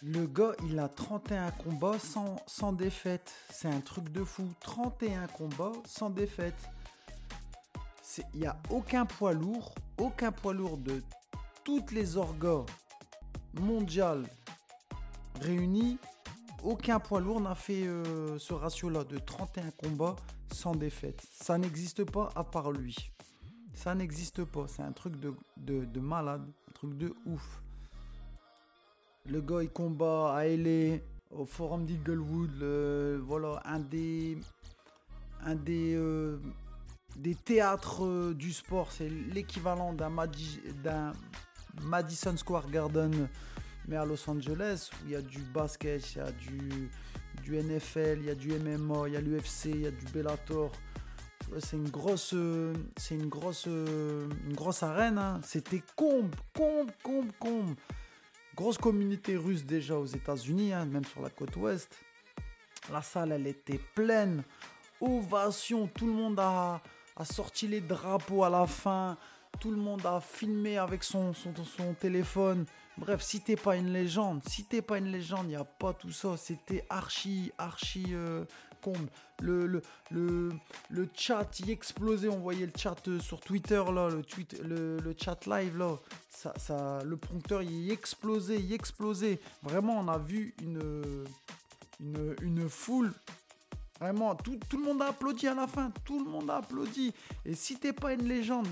Le 0.05 0.27
gars, 0.27 0.53
il 0.67 0.81
a 0.81 0.89
31 0.89 1.53
combats 1.53 1.99
sans, 2.01 2.37
sans 2.49 2.73
défaite. 2.73 3.33
C'est 3.51 3.69
un 3.69 3.81
truc 3.81 4.11
de 4.11 4.25
fou. 4.25 4.49
31 4.59 5.29
combats 5.29 5.71
sans 5.87 6.11
défaite. 6.11 6.69
Il 8.35 8.41
n'y 8.41 8.47
a 8.47 8.57
aucun 8.71 9.07
poids 9.07 9.33
lourd, 9.33 9.73
aucun 9.99 10.33
poids 10.33 10.55
lourd 10.55 10.77
de 10.77 11.05
toutes 11.63 11.93
les 11.93 12.17
orgas 12.17 12.65
mondial 13.55 14.25
réuni, 15.41 15.99
aucun 16.63 17.01
poids 17.01 17.21
lourd 17.21 17.41
n'a 17.41 17.55
fait 17.55 17.87
euh, 17.87 18.39
ce 18.39 18.55
ratio-là 18.55 19.05
de 19.05 19.19
31 19.19 19.71
combats 19.73 20.17
sans 20.53 20.75
défaite. 20.75 21.23
Ça 21.33 21.59
n'existe 21.59 22.05
pas 22.05 22.31
à 22.35 22.45
part 22.45 22.71
lui. 22.71 22.97
Ça 23.75 23.95
n'existe 23.95 24.45
pas. 24.45 24.67
C'est 24.69 24.83
un 24.83 24.93
truc 24.93 25.19
de, 25.19 25.35
de, 25.57 26.01
malade, 26.01 26.43
un 26.69 26.73
truc 26.73 26.97
de 26.97 27.15
ouf. 27.27 27.63
Le 29.27 29.41
gars, 29.41 29.63
il 29.63 29.71
combat 29.71 30.35
à 30.35 30.47
LA, 30.47 30.99
au 31.31 31.47
Forum 31.47 31.87
d'Eaglewood. 31.87 32.63
voilà, 33.25 33.63
un 33.65 33.81
des, 33.81 34.39
un 35.45 35.55
des, 35.55 35.95
euh, 35.95 36.39
des 37.17 37.35
théâtres 37.35 38.05
euh, 38.05 38.35
du 38.35 38.53
sport. 38.53 38.93
C'est 38.93 39.09
l'équivalent 39.09 39.93
d'un 39.93 40.11
Madison 41.81 42.37
Square 42.37 42.71
Garden, 42.71 43.29
mais 43.89 43.97
à 43.97 44.05
Los 44.05 44.29
Angeles, 44.29 44.91
où 44.93 45.07
il 45.07 45.13
y 45.13 45.17
a 45.17 45.23
du 45.23 45.39
basket, 45.39 46.15
il 46.15 46.19
y 46.19 46.21
a 46.21 46.33
du, 46.33 46.91
NFL, 47.57 48.19
il 48.21 48.27
y 48.27 48.31
a 48.31 48.35
du 48.35 48.53
MMA, 48.53 49.09
il 49.09 49.15
y 49.15 49.17
a 49.17 49.21
l'UFC, 49.21 49.67
il 49.67 49.81
y 49.83 49.87
a 49.87 49.91
du 49.91 50.05
Bellator. 50.13 50.71
C'est 51.59 51.77
une 51.77 51.89
grosse, 51.89 52.35
c'est 52.97 53.15
une 53.15 53.29
grosse, 53.29 53.67
une 53.67 54.55
grosse 54.55 54.83
arène. 54.83 55.19
Hein. 55.19 55.41
C'était 55.43 55.83
comble, 55.97 56.37
comble, 56.55 56.93
comble, 57.03 57.33
comble. 57.39 57.77
Grosse 58.55 58.79
communauté 58.79 59.37
russe 59.37 59.65
déjà 59.65 59.97
aux 59.97 60.07
États-Unis, 60.07 60.73
hein, 60.73 60.85
même 60.85 61.05
sur 61.05 61.21
la 61.21 61.31
côte 61.31 61.57
ouest. 61.57 61.95
La 62.91 63.03
salle, 63.03 63.33
elle 63.33 63.47
était 63.47 63.81
pleine. 63.95 64.45
Ovation, 65.01 65.89
tout 65.89 66.07
le 66.07 66.13
monde 66.13 66.39
a 66.39 66.81
sorti 67.25 67.67
les 67.67 67.81
drapeaux 67.81 68.45
à 68.45 68.51
la 68.51 68.67
fin 68.67 69.19
tout 69.61 69.71
le 69.71 69.77
monde 69.77 70.05
a 70.07 70.21
filmé 70.21 70.79
avec 70.79 71.05
son, 71.05 71.33
téléphone. 72.01 72.67
Bref, 72.99 73.23
si 73.23 73.41
t'es 73.41 73.57
pas 73.57 73.77
une 73.77 73.93
légende, 73.93 74.43
si 74.47 74.65
t'es 74.65 74.83
pas 74.83 74.99
une 74.99 75.11
légende, 75.11 75.45
il 75.45 75.51
n'y 75.51 75.57
a 75.57 75.65
pas 75.65 75.93
tout 75.93 76.13
ça. 76.13 76.37
C'était 76.37 76.85
archi, 76.91 77.53
archi 77.59 78.07
euh, 78.11 78.45
comble. 78.83 79.09
Le, 79.41 79.83
chat, 81.15 81.49
il 81.61 81.71
explosait. 81.71 82.29
On 82.29 82.39
voyait 82.39 82.67
le 82.67 82.73
chat 82.77 82.97
euh, 83.09 83.21
sur 83.21 83.41
Twitter, 83.41 83.83
le, 83.89 84.23
tweet, 84.23 84.61
chat 85.19 85.47
live. 85.47 85.83
Ça, 86.29 86.53
ça, 86.57 86.99
le 87.05 87.17
prompteur, 87.17 87.63
il 87.63 87.91
explosait, 87.91 88.61
il 88.61 88.73
explosait. 88.73 89.41
Vraiment, 89.63 90.01
on 90.01 90.09
a 90.09 90.19
vu 90.19 90.55
une 90.61 91.25
foule 92.69 93.13
Vraiment, 94.03 94.35
tout, 94.35 94.59
le 94.73 94.83
monde 94.83 95.01
a 95.01 95.11
applaudi 95.11 95.47
à 95.47 95.55
la 95.55 95.69
fin. 95.69 95.93
Tout 96.05 96.25
le 96.25 96.29
monde 96.29 96.51
a 96.51 96.57
applaudi. 96.57 97.15
Et 97.45 97.55
si 97.55 97.77
t'es 97.77 97.93
pas 97.93 98.13
une 98.13 98.27
légende, 98.27 98.67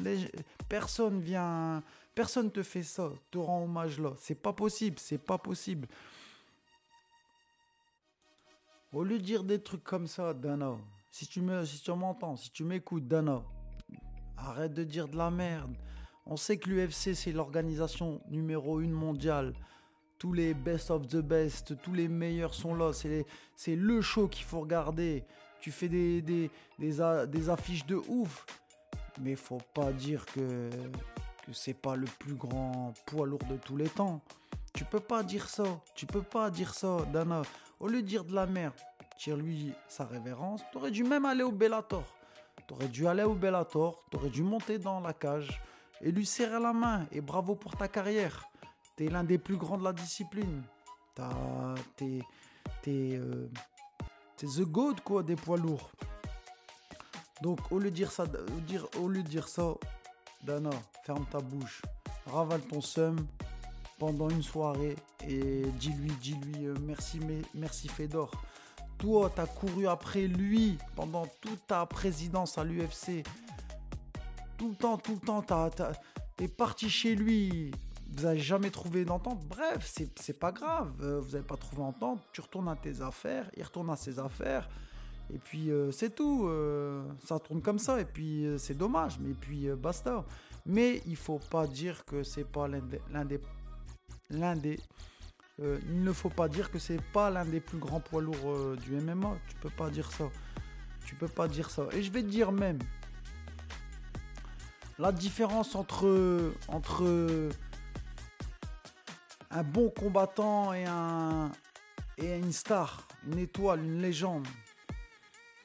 personne 0.69 1.21
vient, 1.21 1.85
personne 2.17 2.51
te 2.51 2.65
fait 2.65 2.83
ça, 2.83 3.13
te 3.31 3.39
rend 3.39 3.63
hommage 3.63 4.01
là. 4.01 4.11
C'est 4.19 4.35
pas 4.35 4.53
possible, 4.53 4.97
c'est 4.99 5.25
pas 5.25 5.39
possible. 5.39 5.87
Au 8.93 9.05
lieu 9.05 9.21
de 9.21 9.25
dire 9.25 9.45
des 9.45 9.63
trucs 9.63 9.85
comme 9.85 10.09
ça, 10.09 10.35
Dana, 10.35 10.77
si 11.13 11.29
tu 11.29 11.41
si 11.65 11.81
tu 11.81 11.93
m'entends, 11.93 12.35
si 12.35 12.51
tu 12.51 12.65
m'écoutes, 12.65 13.07
Dana, 13.07 13.45
arrête 14.37 14.75
de 14.75 14.83
dire 14.83 15.07
de 15.07 15.17
la 15.17 15.31
merde. 15.31 15.77
On 16.27 16.37
sait 16.37 16.59
que 16.59 16.69
l'UFC 16.69 17.15
c'est 17.15 17.31
l'organisation 17.31 18.21
numéro 18.31 18.81
une 18.81 18.91
mondiale 18.91 19.55
tous 20.21 20.35
les 20.35 20.53
best 20.53 20.91
of 20.91 21.09
the 21.09 21.17
best, 21.17 21.81
tous 21.81 21.95
les 21.95 22.07
meilleurs 22.07 22.53
sont 22.53 22.75
là. 22.75 22.93
C'est 22.93 23.75
le 23.75 24.03
show 24.03 24.29
qu'il 24.29 24.45
faut 24.45 24.61
regarder. 24.61 25.25
Tu 25.61 25.73
fais 25.73 25.89
des, 25.89 26.21
des, 26.21 26.51
des, 26.79 27.49
affiches 27.49 27.87
de 27.87 27.97
ouf. 27.97 28.45
Mais 29.23 29.35
faut 29.35 29.63
pas 29.73 29.93
dire 29.93 30.27
que, 30.27 30.69
que 31.47 31.53
c'est 31.53 31.75
pas 31.75 31.97
le 31.97 32.07
plus 32.19 32.35
grand 32.35 32.93
poids 33.07 33.27
lourd 33.27 33.45
de 33.49 33.57
tous 33.57 33.79
les 33.79 33.89
temps. 33.89 34.21
Tu 34.75 34.85
peux 34.85 35.01
pas 35.01 35.23
dire 35.23 35.49
ça. 35.49 35.65
Tu 35.95 36.05
peux 36.05 36.23
pas 36.23 36.51
dire 36.51 36.75
ça, 36.75 36.99
Dana. 37.13 37.41
Au 37.81 37.89
lieu 37.89 38.03
de 38.03 38.07
dire 38.07 38.25
de 38.25 38.35
la 38.35 38.45
merde, 38.45 38.75
tire-lui 39.19 39.73
sa 39.89 40.05
révérence. 40.05 40.61
T'aurais 40.71 40.91
dû 40.91 41.03
même 41.03 41.25
aller 41.25 41.43
au 41.43 41.53
Bellator. 41.53 42.05
T'aurais 42.67 42.89
dû 42.89 43.07
aller 43.07 43.23
au 43.23 43.35
Bellator. 43.35 44.05
T'aurais 44.11 44.29
dû 44.29 44.43
monter 44.43 44.79
dans 44.79 45.01
la 45.01 45.15
cage 45.15 45.63
et 46.03 46.13
lui 46.13 46.27
serrer 46.27 46.61
la 46.61 46.75
main. 46.75 47.07
Et 47.11 47.23
bravo 47.23 47.55
pour 47.55 47.75
ta 47.75 47.89
carrière. 47.89 48.50
T'es 49.01 49.09
l'un 49.09 49.25
des 49.25 49.39
plus 49.39 49.57
grands 49.57 49.79
de 49.79 49.85
la 49.85 49.95
discipline. 49.95 50.63
T'es 51.97 52.21
euh, 52.87 53.49
the 54.43 54.61
goat 54.61 54.97
quoi 55.03 55.23
des 55.23 55.37
poids 55.37 55.57
lourds. 55.57 55.91
Donc 57.41 57.61
au 57.73 57.79
lieu 57.79 57.91
de 57.91 57.97
dire 57.97 58.13
ça, 58.13 58.27
dire, 58.67 58.87
au 59.01 59.09
lieu 59.09 59.23
de 59.23 59.29
dire 59.29 59.49
ça, 59.49 59.73
Dana, 60.45 60.69
ferme 61.03 61.25
ta 61.31 61.39
bouche, 61.39 61.81
ravale 62.27 62.61
ton 62.61 62.83
seum 62.83 63.27
pendant 63.99 64.29
une 64.29 64.43
soirée 64.43 64.97
et 65.27 65.63
dis-lui, 65.79 66.13
dis-lui 66.21 66.67
euh, 66.67 66.75
merci, 66.83 67.21
merci 67.55 67.89
Fedor. 67.89 68.31
Toi, 68.99 69.33
t'as 69.35 69.47
couru 69.47 69.87
après 69.89 70.27
lui 70.27 70.77
pendant 70.95 71.25
toute 71.41 71.67
ta 71.67 71.87
présidence 71.87 72.59
à 72.59 72.65
l'UFC. 72.65 73.25
Tout 74.59 74.69
le 74.69 74.77
temps, 74.77 74.99
tout 74.99 75.19
le 75.23 75.27
temps, 75.27 75.43
t'es 76.37 76.49
parti 76.49 76.91
chez 76.91 77.15
lui 77.15 77.73
vous 78.13 78.25
n'avez 78.25 78.41
jamais 78.41 78.71
trouvé 78.71 79.05
d'entente, 79.05 79.45
bref, 79.47 79.93
c'est 80.17 80.39
pas 80.39 80.53
grave, 80.53 80.93
euh, 81.01 81.21
vous 81.21 81.33
n'avez 81.33 81.45
pas 81.45 81.57
trouvé 81.57 81.83
d'entente, 81.83 82.21
tu 82.33 82.41
retournes 82.41 82.69
à 82.69 82.77
tes 82.77 83.01
affaires, 83.01 83.49
il 83.57 83.63
retourne 83.63 83.91
à 83.91 83.97
ses 83.97 84.19
affaires, 84.19 84.69
et 85.33 85.39
puis 85.39 85.71
euh, 85.71 85.93
c'est 85.93 86.15
tout, 86.15 86.47
euh, 86.47 87.05
ça 87.25 87.39
tourne 87.39 87.63
comme 87.63 87.79
ça, 87.79 88.01
et 88.01 88.05
puis 88.05 88.47
c'est 88.59 88.77
dommage, 88.77 89.19
mais 89.21 89.33
puis 89.35 89.69
basta. 89.71 90.25
Mais 90.67 91.03
il 91.07 91.17
faut 91.17 91.39
pas 91.39 91.67
dire 91.67 92.05
que 92.05 92.23
c'est 92.23 92.45
pas 92.45 92.69
l'un 92.69 93.25
des, 93.25 93.41
l'un 94.31 94.57
des, 94.57 94.79
il 95.59 96.03
ne 96.03 96.13
faut 96.13 96.31
pas 96.31 96.49
dire 96.49 96.71
que 96.71 96.79
c'est 96.79 97.01
pas 97.13 97.31
l'un 97.31 97.45
des 97.45 97.61
plus 97.61 97.79
grands 97.79 98.01
poids 98.01 98.23
lourds 98.23 98.77
du 98.77 98.97
MMA, 98.97 99.37
tu 99.49 99.57
peux 99.57 99.71
pas 99.71 99.89
dire 99.89 100.11
ça, 100.11 100.25
tu 101.07 101.15
peux 101.15 101.29
pas 101.29 101.49
dire 101.49 101.71
ça, 101.71 101.87
et 101.93 102.03
je 102.03 102.11
vais 102.11 102.23
te 102.23 102.29
dire 102.29 102.51
même, 102.51 102.79
la 104.99 105.13
différence 105.13 105.75
entre, 105.75 106.53
entre 106.69 107.51
un 109.51 109.63
bon 109.63 109.91
combattant 109.91 110.73
et, 110.73 110.85
un, 110.85 111.51
et 112.17 112.39
une 112.39 112.53
star, 112.53 113.07
une 113.27 113.39
étoile, 113.39 113.85
une 113.85 114.01
légende. 114.01 114.47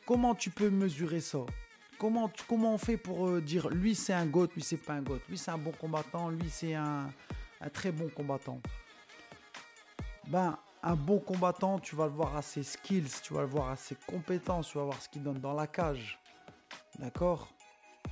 Comment 0.06 0.36
tu 0.36 0.50
peux 0.50 0.70
mesurer 0.70 1.22
ça? 1.22 1.40
Comment, 1.98 2.30
comment 2.48 2.74
on 2.74 2.78
fait 2.78 2.98
pour 2.98 3.28
euh, 3.28 3.42
dire 3.42 3.70
lui 3.70 3.96
c'est 3.96 4.14
un 4.14 4.26
goth, 4.26 4.54
lui 4.54 4.62
c'est 4.62 4.78
pas 4.78 4.94
un 4.94 5.02
goth, 5.02 5.22
lui 5.30 5.38
c'est 5.38 5.52
un 5.52 5.58
bon 5.58 5.72
combattant, 5.72 6.30
lui 6.30 6.50
c'est 6.50 6.74
un, 6.74 7.10
un, 7.62 7.70
très 7.70 7.92
bon 7.92 8.10
combattant 8.10 8.60
Ben, 10.28 10.58
un 10.84 10.96
bon 10.96 11.20
combattant, 11.20 11.80
tu 11.80 11.96
vas 11.96 12.06
le 12.06 12.12
voir 12.12 12.36
à 12.36 12.42
ses 12.42 12.64
skills, 12.64 13.10
tu 13.24 13.34
vas 13.34 13.42
le 13.42 13.48
voir 13.48 13.70
à 13.70 13.76
ses 13.78 13.96
compétences, 14.08 14.70
tu 14.70 14.78
vas 14.78 14.84
voir 14.84 15.02
ce 15.02 15.08
qu'il 15.08 15.24
donne 15.24 15.40
dans 15.40 15.54
la 15.54 15.68
cage. 15.68 16.20
D'accord? 17.00 17.48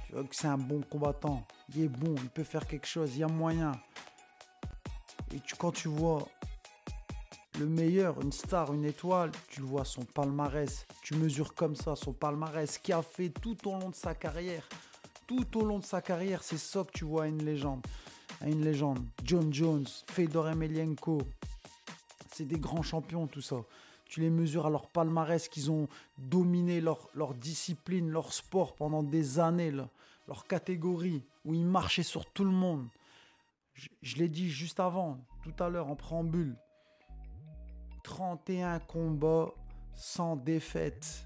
Tu 0.07 0.13
vois 0.13 0.23
que 0.23 0.35
c'est 0.35 0.47
un 0.47 0.57
bon 0.57 0.81
combattant. 0.81 1.45
il 1.75 1.83
est 1.83 1.87
bon, 1.87 2.15
il 2.17 2.29
peut 2.29 2.43
faire 2.43 2.65
quelque 2.65 2.87
chose, 2.87 3.15
il 3.15 3.19
y 3.19 3.23
a 3.23 3.27
moyen. 3.27 3.73
Et 5.33 5.39
tu, 5.39 5.55
quand 5.55 5.71
tu 5.71 5.87
vois 5.87 6.27
le 7.59 7.65
meilleur, 7.65 8.21
une 8.21 8.31
star, 8.31 8.73
une 8.73 8.85
étoile, 8.85 9.31
tu 9.49 9.61
vois 9.61 9.83
son 9.83 10.03
palmarès, 10.03 10.85
tu 11.01 11.15
mesures 11.15 11.55
comme 11.55 11.75
ça 11.75 11.95
son 11.95 12.13
palmarès, 12.13 12.77
qui 12.77 12.93
a 12.93 13.01
fait 13.01 13.29
tout 13.29 13.67
au 13.67 13.71
long 13.71 13.89
de 13.89 13.95
sa 13.95 14.13
carrière. 14.13 14.67
Tout 15.25 15.57
au 15.57 15.65
long 15.65 15.79
de 15.79 15.85
sa 15.85 16.01
carrière, 16.01 16.43
c'est 16.43 16.57
ça 16.57 16.83
que 16.83 16.91
tu 16.91 17.05
vois 17.05 17.23
à 17.23 17.27
une 17.27 17.43
légende. 17.43 17.85
Une 18.45 18.63
légende. 18.63 18.99
John 19.23 19.51
Jones, 19.53 19.87
Fedor 20.07 20.49
Emelianenko, 20.49 21.21
c'est 22.31 22.45
des 22.45 22.59
grands 22.59 22.83
champions 22.83 23.25
tout 23.25 23.41
ça. 23.41 23.57
Tu 24.05 24.19
les 24.19 24.29
mesures 24.29 24.67
à 24.67 24.69
leur 24.69 24.87
palmarès 24.87 25.47
qu'ils 25.47 25.71
ont 25.71 25.87
dominé 26.17 26.81
leur, 26.81 27.33
discipline, 27.33 28.11
leur 28.11 28.33
sport 28.33 28.75
pendant 28.75 29.01
des 29.01 29.39
années, 29.39 29.71
leur 29.71 30.45
catégorie, 30.45 31.23
où 31.45 31.55
ils 31.55 31.65
marchaient 31.65 32.03
sur 32.03 32.25
tout 32.27 32.43
le 32.43 32.51
monde. 32.51 32.85
Je, 33.73 34.15
l'ai 34.17 34.29
dit 34.29 34.49
juste 34.49 34.79
avant, 34.79 35.19
tout 35.43 35.63
à 35.63 35.69
l'heure 35.69 35.89
en 35.89 35.95
préambule. 35.95 36.55
31 38.03 38.79
combats 38.79 39.53
sans 39.95 40.35
défaite. 40.35 41.25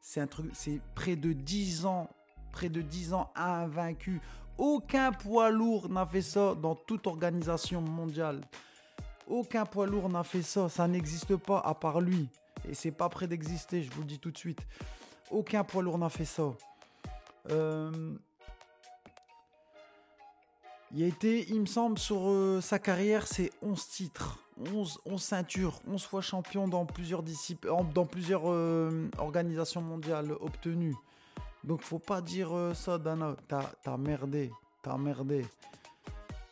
C'est 0.00 0.80
près 0.94 1.16
de 1.16 1.32
10 1.32 1.86
ans, 1.86 2.08
près 2.52 2.68
de 2.68 2.82
10 2.82 3.14
ans 3.14 3.30
invaincu. 3.34 4.20
Aucun 4.56 5.12
poids 5.12 5.50
lourd 5.50 5.88
n'a 5.88 6.06
fait 6.06 6.22
ça 6.22 6.54
dans 6.54 6.74
toute 6.74 7.06
organisation 7.06 7.80
mondiale. 7.80 8.40
Aucun 9.26 9.64
poids 9.64 9.86
lourd 9.86 10.08
n'a 10.08 10.22
fait 10.22 10.42
ça, 10.42 10.68
ça 10.68 10.86
n'existe 10.86 11.36
pas 11.36 11.58
à 11.60 11.74
part 11.74 12.00
lui. 12.00 12.28
Et 12.68 12.74
c'est 12.74 12.92
pas 12.92 13.08
près 13.08 13.26
d'exister, 13.26 13.82
je 13.82 13.90
vous 13.90 14.02
le 14.02 14.06
dis 14.06 14.18
tout 14.18 14.30
de 14.30 14.38
suite. 14.38 14.60
Aucun 15.30 15.64
poids 15.64 15.82
lourd 15.82 15.98
n'a 15.98 16.10
fait 16.10 16.24
ça. 16.24 16.52
Euh, 17.50 18.14
il 20.94 21.02
a 21.02 21.06
été, 21.06 21.44
il 21.50 21.60
me 21.60 21.66
semble, 21.66 21.98
sur 21.98 22.28
euh, 22.28 22.60
sa 22.60 22.78
carrière, 22.78 23.26
c'est 23.26 23.50
11 23.62 23.88
titres, 23.88 24.38
11, 24.72 25.00
11 25.04 25.22
ceintures, 25.22 25.80
11 25.88 26.02
fois 26.04 26.20
champion 26.20 26.68
dans 26.68 26.86
plusieurs, 26.86 27.24
dans 27.92 28.06
plusieurs 28.06 28.42
euh, 28.46 29.10
organisations 29.18 29.80
mondiales 29.80 30.32
obtenues. 30.40 30.94
Donc 31.64 31.82
faut 31.82 31.98
pas 31.98 32.20
dire 32.20 32.50
ça, 32.74 32.98
Dana. 32.98 33.36
T'as 33.48 33.96
merdé, 33.96 34.52
t'as 34.82 34.96
merdé. 34.96 35.44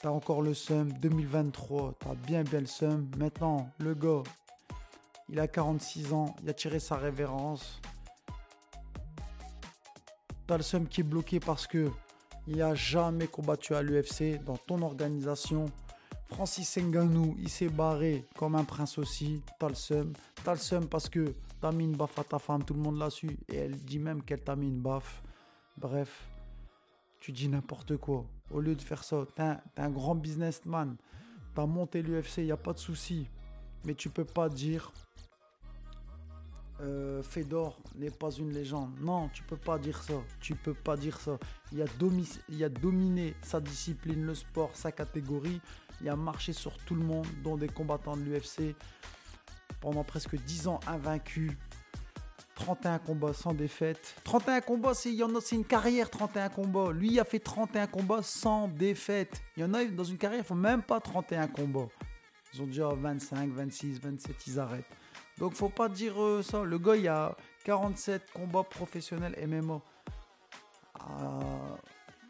T'as 0.01 0.11
encore 0.11 0.43
le 0.43 0.55
seum. 0.55 0.93
2023, 0.95 1.95
t'as 2.01 2.15
bien 2.15 2.43
bien 2.43 2.59
le 2.59 2.67
seum. 2.67 3.09
Maintenant, 3.19 3.71
le 3.79 3.95
gars, 3.95 4.25
il 5.29 5.39
a 5.39 5.47
46 5.47 6.13
ans, 6.13 6.35
il 6.43 6.51
a 6.51 6.53
tiré 6.53 6.81
sa 6.81 6.97
révérence. 6.97 7.81
T'as 10.49 10.57
le 10.57 10.65
seum 10.65 10.89
qui 10.89 11.03
est 11.03 11.05
bloqué 11.05 11.39
parce 11.39 11.69
que 11.69 11.89
il 12.47 12.61
a 12.63 12.75
jamais 12.75 13.27
combattu 13.27 13.75
à 13.75 13.83
l'UFC 13.83 14.43
dans 14.45 14.57
ton 14.57 14.83
organisation. 14.83 15.67
Francis 16.27 16.77
Ngannou, 16.79 17.37
il 17.39 17.49
s'est 17.49 17.69
barré 17.69 18.25
comme 18.37 18.55
un 18.55 18.65
prince 18.65 18.99
aussi. 18.99 19.43
T'as 19.59 19.69
le 19.69 19.75
seum. 19.75 20.13
T'as 20.45 20.53
le 20.53 20.59
seum 20.59 20.89
parce 20.89 21.09
que 21.09 21.35
t'as 21.61 21.73
mis 21.73 21.85
une 21.85 21.97
baffe 21.97 22.19
à 22.19 22.25
ta 22.25 22.39
femme, 22.39 22.65
tout 22.65 22.75
le 22.75 22.81
monde 22.81 22.99
l'a 22.99 23.11
su. 23.11 23.39
Et 23.49 23.57
elle 23.57 23.77
dit 23.77 23.99
même 23.99 24.23
qu'elle 24.23 24.43
t'a 24.43 24.57
mis 24.57 24.69
une 24.69 24.81
baffe. 24.81 25.23
Bref, 25.77 26.27
tu 27.21 27.33
dis 27.33 27.49
n'importe 27.49 27.97
quoi. 27.97 28.25
Au 28.51 28.61
lieu 28.61 28.75
de 28.75 28.83
faire 28.83 29.05
ça, 29.05 29.25
t'es 29.35 29.43
un, 29.43 29.61
un, 29.77 29.91
grand 29.91 30.15
businessman. 30.15 30.97
T'as 31.55 31.67
monté 31.67 32.03
l'UFC, 32.03 32.39
il 32.39 32.45
n'y 32.47 32.53
a 32.53 32.57
pas 32.57 32.73
de 32.73 32.79
souci. 32.79 33.29
Mais 33.85 33.95
tu 33.95 34.09
peux 34.09 34.25
pas 34.25 34.49
dire 34.49 34.93
euh, 36.83 37.23
Fedor 37.23 37.79
n'est 37.95 38.11
pas 38.11 38.31
une 38.31 38.53
légende. 38.53 38.91
Non, 39.01 39.29
tu 39.29 39.43
peux 39.45 39.57
pas 39.57 39.79
dire 39.79 40.03
ça. 40.03 40.15
Tu 40.41 40.55
peux 40.55 40.75
pas 40.75 40.97
dire 40.97 41.21
ça. 41.21 41.39
Il 41.73 41.83
a, 41.83 42.69
dominé 42.69 43.35
sa 43.43 43.61
discipline, 43.61 44.25
le 44.25 44.35
sport, 44.35 44.71
sa 44.75 44.91
catégorie. 44.91 45.61
Il 46.01 46.09
a 46.09 46.17
marché 46.17 46.53
sur 46.53 46.77
tout 46.79 46.95
le 46.95 47.05
monde, 47.05 47.27
dont 47.45 47.57
des 47.57 47.69
combattants 47.69 48.17
de 48.17 48.23
l'UFC. 48.23 48.75
Pendant 49.81 50.03
presque 50.03 50.37
10 50.37 50.69
ans 50.69 50.81
invaincu. 50.87 51.57
31 52.57 52.99
combats 52.99 53.33
sans 53.33 53.55
défaite. 53.55 54.17
31 54.25 54.61
combats, 54.61 54.95
c'est, 54.95 55.15
une 55.53 55.65
carrière, 55.65 56.11
31 56.11 56.49
combats. 56.49 56.93
Lui, 56.93 57.13
il 57.13 57.21
a 57.21 57.25
fait 57.25 57.39
31 57.39 57.87
combats 57.87 58.23
sans 58.23 58.69
défaite. 58.69 59.41
Il 59.57 59.63
y 59.63 59.65
en 59.65 59.75
a 59.75 59.85
dans 59.85 60.05
une 60.05 60.19
carrière, 60.19 60.41
il 60.41 60.47
faut 60.47 60.55
même 60.55 60.83
pas 60.83 61.01
31 61.01 61.49
combats. 61.49 61.89
Ils 62.55 62.63
ont 62.63 62.67
déjà 62.67 62.89
25, 62.89 63.51
26, 63.51 64.01
27, 64.01 64.47
ils 64.47 64.61
arrêtent. 64.61 64.85
Donc 65.39 65.55
faut 65.55 65.69
pas 65.69 65.89
dire 65.89 66.21
euh, 66.21 66.43
ça. 66.43 66.63
Le 66.63 66.79
gars, 66.79 66.97
il 66.97 67.09
a 67.09 67.37
47 67.65 68.31
combats 68.33 68.65
professionnels 68.65 69.37
MMA. 69.47 69.81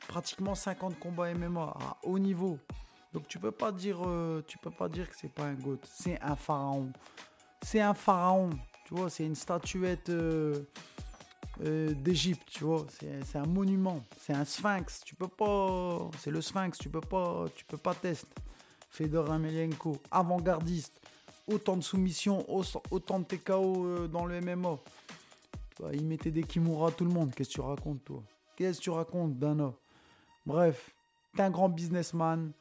pratiquement 0.08 0.54
50 0.54 0.98
combats 0.98 1.32
MMA 1.34 1.62
à 1.62 1.96
haut 2.02 2.18
niveau. 2.18 2.58
Donc 3.12 3.28
tu 3.28 3.38
peux 3.38 3.50
pas 3.50 3.72
dire, 3.72 3.98
euh, 4.06 4.42
tu 4.46 4.58
peux 4.58 4.70
pas 4.70 4.88
dire 4.88 5.08
que 5.08 5.16
c'est 5.16 5.32
pas 5.32 5.44
un 5.44 5.54
goat. 5.54 5.78
C'est 5.84 6.20
un 6.22 6.36
pharaon. 6.36 6.90
C'est 7.62 7.80
un 7.80 7.94
pharaon. 7.94 8.50
Tu 8.86 8.94
vois, 8.94 9.10
c'est 9.10 9.24
une 9.24 9.34
statuette 9.34 10.08
euh, 10.08 10.64
d'Égypte. 11.60 12.48
Tu 12.50 12.64
vois, 12.64 12.86
c'est 12.90 13.38
un 13.38 13.46
monument. 13.46 14.02
C'est 14.18 14.32
un 14.32 14.44
sphinx. 14.44 15.02
Tu 15.04 15.14
peux 15.14 15.28
pas. 15.28 16.10
C'est 16.18 16.30
le 16.30 16.40
sphinx. 16.40 16.78
Tu 16.78 16.88
peux 16.88 17.00
pas. 17.00 17.46
Tu 17.54 17.64
peux 17.64 17.76
pas 17.76 17.94
tester. 17.94 18.28
Fedor 18.92 19.32
Emelianenko, 19.32 19.96
avant-gardiste 20.10 21.00
autant 21.52 21.76
de 21.76 21.82
soumissions, 21.82 22.44
autant 22.90 23.20
de 23.20 23.24
TKO 23.24 23.86
euh, 23.86 24.08
dans 24.08 24.26
le 24.26 24.40
MMA. 24.40 24.78
Bah, 25.80 25.90
il 25.92 26.06
mettait 26.06 26.30
des 26.30 26.42
Kimura 26.42 26.88
à 26.88 26.90
tout 26.90 27.04
le 27.04 27.10
monde. 27.10 27.34
Qu'est-ce 27.34 27.50
que 27.50 27.54
tu 27.54 27.60
racontes, 27.60 28.04
toi? 28.04 28.22
Qu'est-ce 28.56 28.78
que 28.78 28.84
tu 28.84 28.90
racontes, 28.90 29.38
Dana? 29.38 29.72
Bref, 30.46 30.94
t'es 31.34 31.42
un 31.42 31.50
grand 31.50 31.68
businessman, 31.68 32.52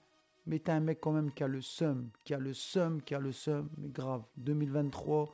mais 0.45 0.59
t'es 0.59 0.71
un 0.71 0.79
mec 0.79 0.99
quand 1.01 1.11
même 1.11 1.31
qui 1.31 1.43
a 1.43 1.47
le 1.47 1.61
seum, 1.61 2.09
qui 2.23 2.33
a 2.33 2.39
le 2.39 2.53
seum, 2.53 3.01
qui 3.01 3.15
a 3.15 3.19
le 3.19 3.31
seum, 3.31 3.69
mais 3.77 3.89
grave. 3.89 4.23
2023, 4.37 5.29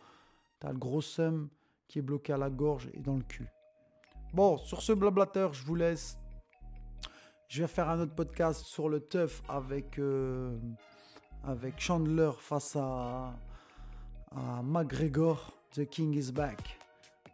t'as 0.60 0.72
le 0.72 0.78
gros 0.78 1.02
seum 1.02 1.50
qui 1.88 2.00
est 2.00 2.02
bloqué 2.02 2.34
à 2.34 2.38
la 2.38 2.50
gorge 2.50 2.90
et 2.94 3.00
dans 3.00 3.16
le 3.16 3.24
cul. 3.24 3.48
Bon, 4.34 4.58
sur 4.58 4.82
ce 4.82 4.94
blablateur, 4.94 5.54
je 5.54 5.64
vous 5.66 5.76
laisse. 5.76 6.18
Je 7.48 7.62
vais 7.62 7.68
faire 7.68 7.90
un 7.90 8.02
autre 8.02 8.14
podcast 8.14 8.66
sur 8.66 8.90
le 8.90 9.00
teuf 9.00 9.42
avec. 9.48 10.00
Euh, 10.00 10.58
avec 11.48 11.80
Chandler 11.80 12.32
face 12.40 12.76
à, 12.76 13.34
à 14.36 14.62
McGregor. 14.62 15.54
The 15.74 15.86
King 15.86 16.14
is 16.16 16.32
back. 16.32 16.80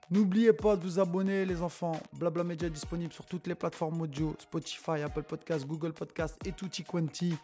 N'oubliez 0.09 0.53
pas 0.53 0.75
de 0.75 0.83
vous 0.83 0.99
abonner, 0.99 1.45
les 1.45 1.61
enfants. 1.61 1.99
Blabla 2.13 2.43
Media 2.43 2.69
disponible 2.69 3.13
sur 3.13 3.25
toutes 3.25 3.47
les 3.47 3.55
plateformes 3.55 4.01
audio 4.01 4.35
Spotify, 4.39 5.01
Apple 5.01 5.23
Podcast, 5.23 5.65
Google 5.65 5.93
Podcast 5.93 6.37
et 6.45 6.51
tutti 6.51 6.83
quanti. 6.83 7.37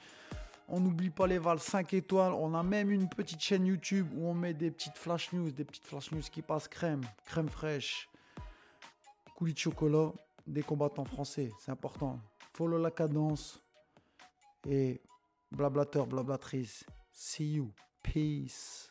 On 0.68 0.80
n'oublie 0.80 1.10
pas 1.10 1.26
les 1.26 1.40
vals 1.40 1.60
5 1.60 1.94
étoiles. 1.94 2.34
On 2.34 2.54
a 2.54 2.62
même 2.62 2.92
une 2.92 3.10
petite 3.10 3.42
chaîne 3.42 3.66
YouTube 3.66 4.08
où 4.16 4.28
on 4.28 4.34
met 4.34 4.54
des 4.54 4.72
petites 4.72 4.98
flash 4.98 5.32
news, 5.34 5.52
des 5.52 5.66
petites 5.66 5.88
flash 5.88 6.12
news 6.12 6.22
qui 6.22 6.42
passent 6.42 6.68
crème, 6.68 7.02
crème 7.26 7.50
fraîche, 7.50 8.10
coulis 9.36 9.54
de 9.54 9.60
chocolat, 9.60 10.12
des 10.46 10.62
combattants 10.62 11.06
français. 11.06 11.52
C'est 11.60 11.72
important. 11.72 12.20
Follow 12.54 12.78
la 12.78 12.92
cadence 12.92 13.64
et 14.68 15.02
blablateur, 15.52 16.06
blablatrice. 16.06 16.84
See 17.12 17.54
you. 17.54 17.72
Peace. 18.04 18.89